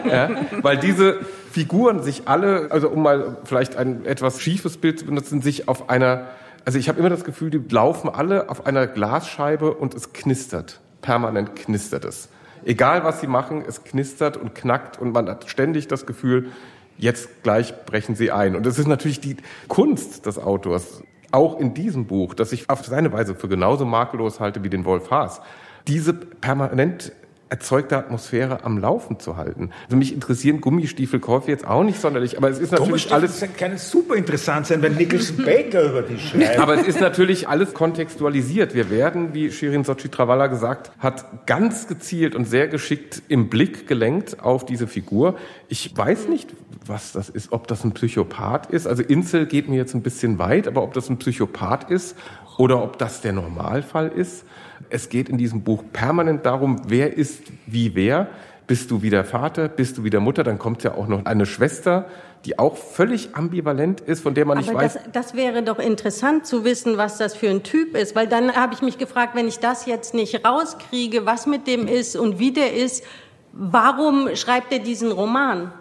[0.05, 0.29] ja,
[0.63, 1.21] weil diese
[1.53, 5.89] Figuren sich alle, also um mal vielleicht ein etwas schiefes Bild zu benutzen, sich auf
[5.89, 6.27] einer
[6.65, 10.81] also ich habe immer das Gefühl, die laufen alle auf einer Glasscheibe und es knistert.
[11.03, 12.29] Permanent knistert es.
[12.65, 16.51] Egal was sie machen, es knistert und knackt und man hat ständig das Gefühl,
[16.99, 18.55] jetzt gleich brechen sie ein.
[18.55, 19.37] Und es ist natürlich die
[19.69, 21.03] Kunst des Autors,
[21.33, 24.85] auch in diesem Buch, das ich auf seine Weise für genauso makellos halte wie den
[24.85, 25.41] Wolf Haas,
[25.87, 27.13] diese permanent
[27.51, 29.71] erzeugte Atmosphäre am Laufen zu halten.
[29.85, 33.45] Also mich interessieren Gummistiefelkäufe jetzt auch nicht sonderlich, aber es ist natürlich alles...
[33.57, 36.59] kann super interessant sein, wenn Nicholson Baker über die schreibt.
[36.59, 38.75] Aber es ist natürlich alles kontextualisiert.
[38.75, 43.89] Wir werden, wie Shirin Sochi Travalla gesagt hat, ganz gezielt und sehr geschickt im Blick
[43.89, 45.37] gelenkt auf diese Figur.
[45.69, 46.55] Ich weiß nicht,
[46.87, 48.87] was das ist, ob das ein Psychopath ist.
[48.87, 52.17] Also Insel geht mir jetzt ein bisschen weit, aber ob das ein Psychopath ist
[52.59, 54.45] oder ob das der Normalfall ist.
[54.91, 58.29] Es geht in diesem Buch permanent darum, wer ist wie wer.
[58.67, 59.69] Bist du wieder Vater?
[59.69, 60.45] Bist du wieder Mutter?
[60.45, 62.07] Dann kommt ja auch noch eine Schwester,
[62.45, 64.95] die auch völlig ambivalent ist, von der man nicht Aber weiß.
[64.95, 68.55] Das, das wäre doch interessant zu wissen, was das für ein Typ ist, weil dann
[68.55, 72.39] habe ich mich gefragt, wenn ich das jetzt nicht rauskriege, was mit dem ist und
[72.39, 73.05] wie der ist,
[73.53, 75.73] warum schreibt er diesen Roman?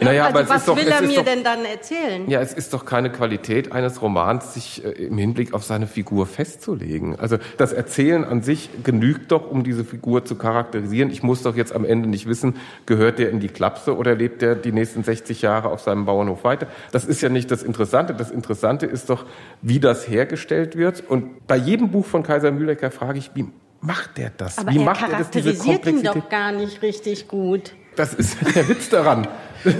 [0.00, 2.28] Naja, also aber was doch, will er mir doch, denn dann erzählen?
[2.28, 6.26] Ja, es ist doch keine Qualität eines Romans, sich äh, im Hinblick auf seine Figur
[6.26, 7.18] festzulegen.
[7.18, 11.10] Also das Erzählen an sich genügt doch, um diese Figur zu charakterisieren.
[11.10, 14.42] Ich muss doch jetzt am Ende nicht wissen, gehört der in die Klapse oder lebt
[14.42, 16.66] der die nächsten 60 Jahre auf seinem Bauernhof weiter.
[16.92, 18.14] Das ist ja nicht das Interessante.
[18.14, 19.24] Das Interessante ist doch,
[19.62, 21.02] wie das hergestellt wird.
[21.08, 23.46] Und bei jedem Buch von Kaiser Mühlecker frage ich, wie
[23.80, 24.58] macht der das?
[24.58, 27.72] Aber wie er macht charakterisiert er das, diese ihn doch gar nicht richtig gut.
[27.96, 29.26] Das ist der Witz daran.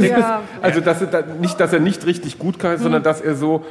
[0.00, 0.42] Ja.
[0.62, 2.82] Also dass er nicht, dass er nicht richtig gut kann, hm.
[2.82, 3.64] sondern dass er so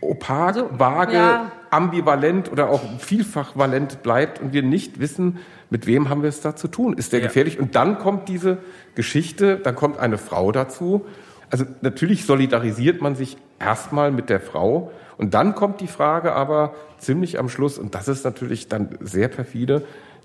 [0.00, 1.52] opak, so, vage, ja.
[1.70, 5.38] ambivalent oder auch vielfach valent bleibt und wir nicht wissen,
[5.70, 6.92] mit wem haben wir es da zu tun?
[6.92, 7.26] Ist der ja.
[7.26, 7.58] gefährlich?
[7.58, 8.58] Und dann kommt diese
[8.94, 11.06] Geschichte, dann kommt eine Frau dazu.
[11.50, 16.74] Also natürlich solidarisiert man sich erstmal mit der Frau und dann kommt die Frage aber
[16.98, 19.82] ziemlich am Schluss, und das ist natürlich dann sehr perfide,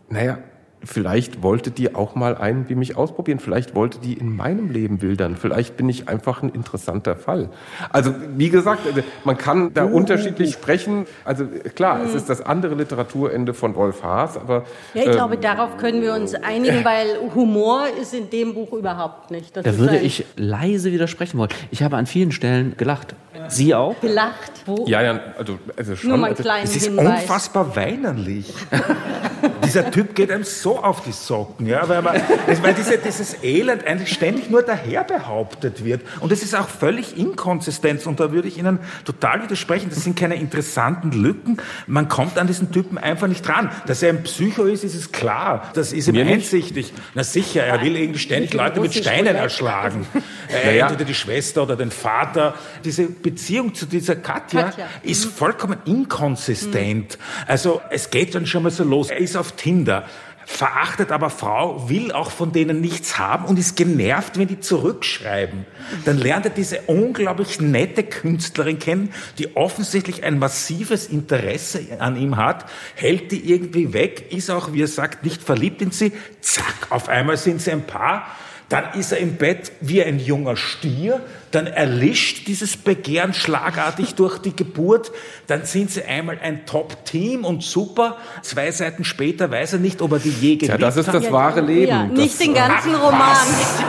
[0.10, 0.40] naja,
[0.84, 3.40] vielleicht wollte die auch mal einen wie mich ausprobieren.
[3.40, 5.36] Vielleicht wollte die in meinem Leben wildern.
[5.36, 7.50] Vielleicht bin ich einfach ein interessanter Fall.
[7.92, 10.62] Also, wie gesagt, also, man kann da uh, unterschiedlich uh, uh.
[10.62, 11.06] sprechen.
[11.26, 14.66] Also, klar, es ist das andere Literaturende von Wolf Haas, aber.
[14.94, 18.74] Ja, ich ähm, glaube, darauf können wir uns einigen, weil Humor ist in dem Buch
[18.74, 19.56] überhaupt nicht.
[19.58, 21.52] Das da würde ich leise widersprechen wollen.
[21.72, 23.16] Ich habe an vielen Stellen gelacht.
[23.48, 24.00] Sie auch?
[24.02, 24.52] Gelacht?
[24.66, 24.86] Wo?
[24.88, 26.10] Ja, ja, also, also schon.
[26.10, 27.22] Nur mal also, es ist Hinweis.
[27.22, 28.54] unfassbar weinerlich.
[29.64, 32.16] Dieser Typ geht einem so auf die Socken, ja, weil, man,
[32.62, 36.02] weil diese, dieses Elend eigentlich ständig nur daher behauptet wird.
[36.20, 38.06] Und es ist auch völlig inkonsistent.
[38.08, 39.90] Und da würde ich Ihnen total widersprechen.
[39.90, 41.58] Das sind keine interessanten Lücken.
[41.88, 43.72] Man kommt an diesen Typen einfach nicht dran.
[43.88, 45.72] Dass er ein Psycho ist, ist es klar.
[45.74, 46.94] Das ist ihm Mir einsichtig.
[46.94, 46.94] Nicht.
[47.14, 50.06] Na sicher, er will irgendwie ständig Leute mit Steinen erschlagen.
[50.50, 52.56] Äh, entweder die Schwester oder den Vater.
[52.84, 54.88] Diese Beziehung zu dieser Katja, Katja.
[55.04, 55.30] ist mhm.
[55.30, 57.20] vollkommen inkonsistent.
[57.20, 57.44] Mhm.
[57.46, 59.12] Also es geht dann schon mal so los.
[59.12, 60.06] Er ist auf Tinder
[60.50, 65.68] verachtet aber Frau, will auch von denen nichts haben und ist genervt, wenn die zurückschreiben.
[66.06, 72.36] Dann lernt er diese unglaublich nette Künstlerin kennen, die offensichtlich ein massives Interesse an ihm
[72.36, 72.66] hat,
[72.96, 76.14] hält die irgendwie weg, ist auch, wie er sagt, nicht verliebt in sie.
[76.42, 78.26] Zack, auf einmal sind sie ein Paar
[78.70, 81.22] dann ist er im Bett wie ein junger Stier,
[81.52, 85.12] dann erlischt dieses Begehren schlagartig durch die Geburt,
[85.48, 88.18] dann sind sie einmal ein Top-Team und super.
[88.42, 90.80] Zwei Seiten später weiß er nicht, ob er die je geliebt hat.
[90.80, 91.90] Ja, das ist das wahre Leben.
[91.90, 93.38] Ja, nicht das, den ganzen Roman.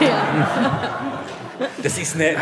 [1.83, 2.37] Das ist eine,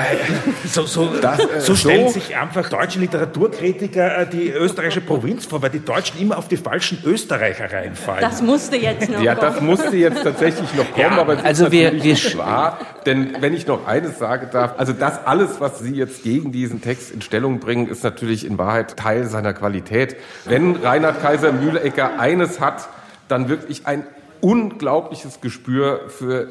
[0.64, 2.14] so, so, das, äh, so stellen so?
[2.14, 6.56] sich einfach deutsche Literaturkritiker äh, die österreichische Provinz vor, weil die Deutschen immer auf die
[6.56, 8.20] falschen Österreicher reinfallen.
[8.20, 9.52] Das musste jetzt noch Ja, kommen.
[9.52, 12.78] das musste jetzt tatsächlich noch kommen, ja, aber es also ist wir, wir nicht wahr.
[13.06, 16.82] Denn wenn ich noch eines sagen darf, also das alles, was Sie jetzt gegen diesen
[16.82, 20.16] Text in Stellung bringen, ist natürlich in Wahrheit Teil seiner Qualität.
[20.44, 22.88] Wenn Reinhard Kaiser Mühlecker eines hat,
[23.28, 24.04] dann wirklich ein
[24.40, 26.48] unglaubliches Gespür für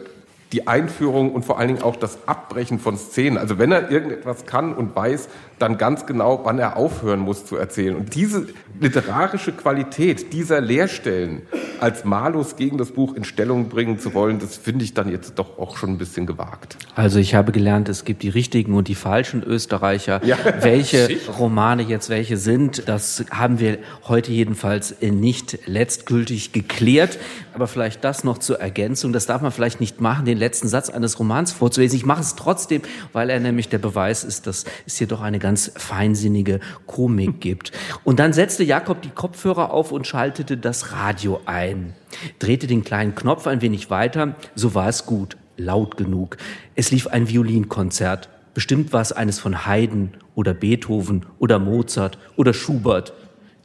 [0.53, 3.37] die Einführung und vor allen Dingen auch das Abbrechen von Szenen.
[3.37, 5.27] Also wenn er irgendetwas kann und weiß,
[5.59, 7.95] dann ganz genau, wann er aufhören muss zu erzählen.
[7.95, 8.47] Und diese
[8.79, 11.41] literarische Qualität dieser Leerstellen
[11.79, 15.39] als Malus gegen das Buch in Stellung bringen zu wollen, das finde ich dann jetzt
[15.39, 16.77] doch auch schon ein bisschen gewagt.
[16.95, 20.21] Also ich habe gelernt, es gibt die richtigen und die falschen Österreicher.
[20.23, 21.07] Ja, welche.
[21.39, 27.17] Romane jetzt welche sind, das haben wir heute jedenfalls nicht letztgültig geklärt.
[27.53, 29.13] Aber vielleicht das noch zur Ergänzung.
[29.13, 31.97] Das darf man vielleicht nicht machen, den letzten Satz eines Romans vorzulesen.
[31.97, 32.81] Ich mache es trotzdem,
[33.13, 37.71] weil er nämlich der Beweis ist, dass es hier doch eine ganz feinsinnige Komik gibt.
[38.03, 41.93] Und dann setzte Jakob die Kopfhörer auf und schaltete das Radio ein,
[42.39, 46.37] drehte den kleinen Knopf ein wenig weiter, so war es gut, laut genug.
[46.75, 48.29] Es lief ein Violinkonzert.
[48.53, 53.13] Bestimmt war es eines von Haydn oder Beethoven oder Mozart oder Schubert.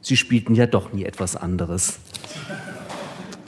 [0.01, 1.99] Sie spielten ja doch nie etwas anderes.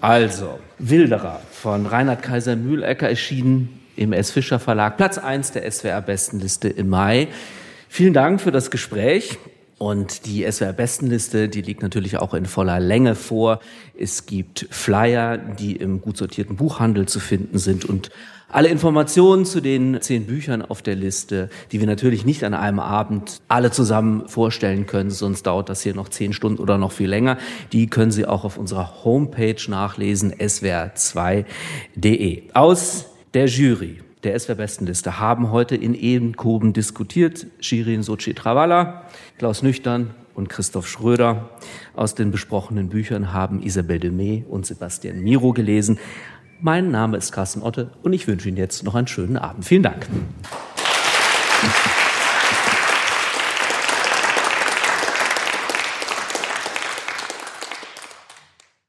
[0.01, 4.31] Also, Wilderer von Reinhard Kaiser Mühlecker erschienen im S.
[4.31, 7.27] Fischer Verlag, Platz 1 der SWR-Bestenliste im Mai.
[7.87, 9.37] Vielen Dank für das Gespräch.
[9.77, 13.59] Und die SWR-Bestenliste, die liegt natürlich auch in voller Länge vor.
[13.97, 18.09] Es gibt Flyer, die im gut sortierten Buchhandel zu finden sind und
[18.49, 22.79] alle Informationen zu den zehn Büchern auf der Liste, die wir natürlich nicht an einem
[22.79, 27.09] Abend alle zusammen vorstellen können, sonst dauert das hier noch zehn Stunden oder noch viel
[27.09, 27.37] länger,
[27.71, 32.43] die können Sie auch auf unserer Homepage nachlesen, swr2.de.
[32.53, 37.45] Aus der Jury der SWR-Bestenliste haben heute in Ebenkoben diskutiert.
[37.59, 39.03] Shirin Sochi Travala,
[39.37, 41.51] Klaus Nüchtern und Christoph Schröder.
[41.95, 45.99] Aus den besprochenen Büchern haben Isabelle Demey und Sebastian Miro gelesen.
[46.61, 49.65] Mein Name ist Carsten Otte und ich wünsche Ihnen jetzt noch einen schönen Abend.
[49.65, 50.07] Vielen Dank.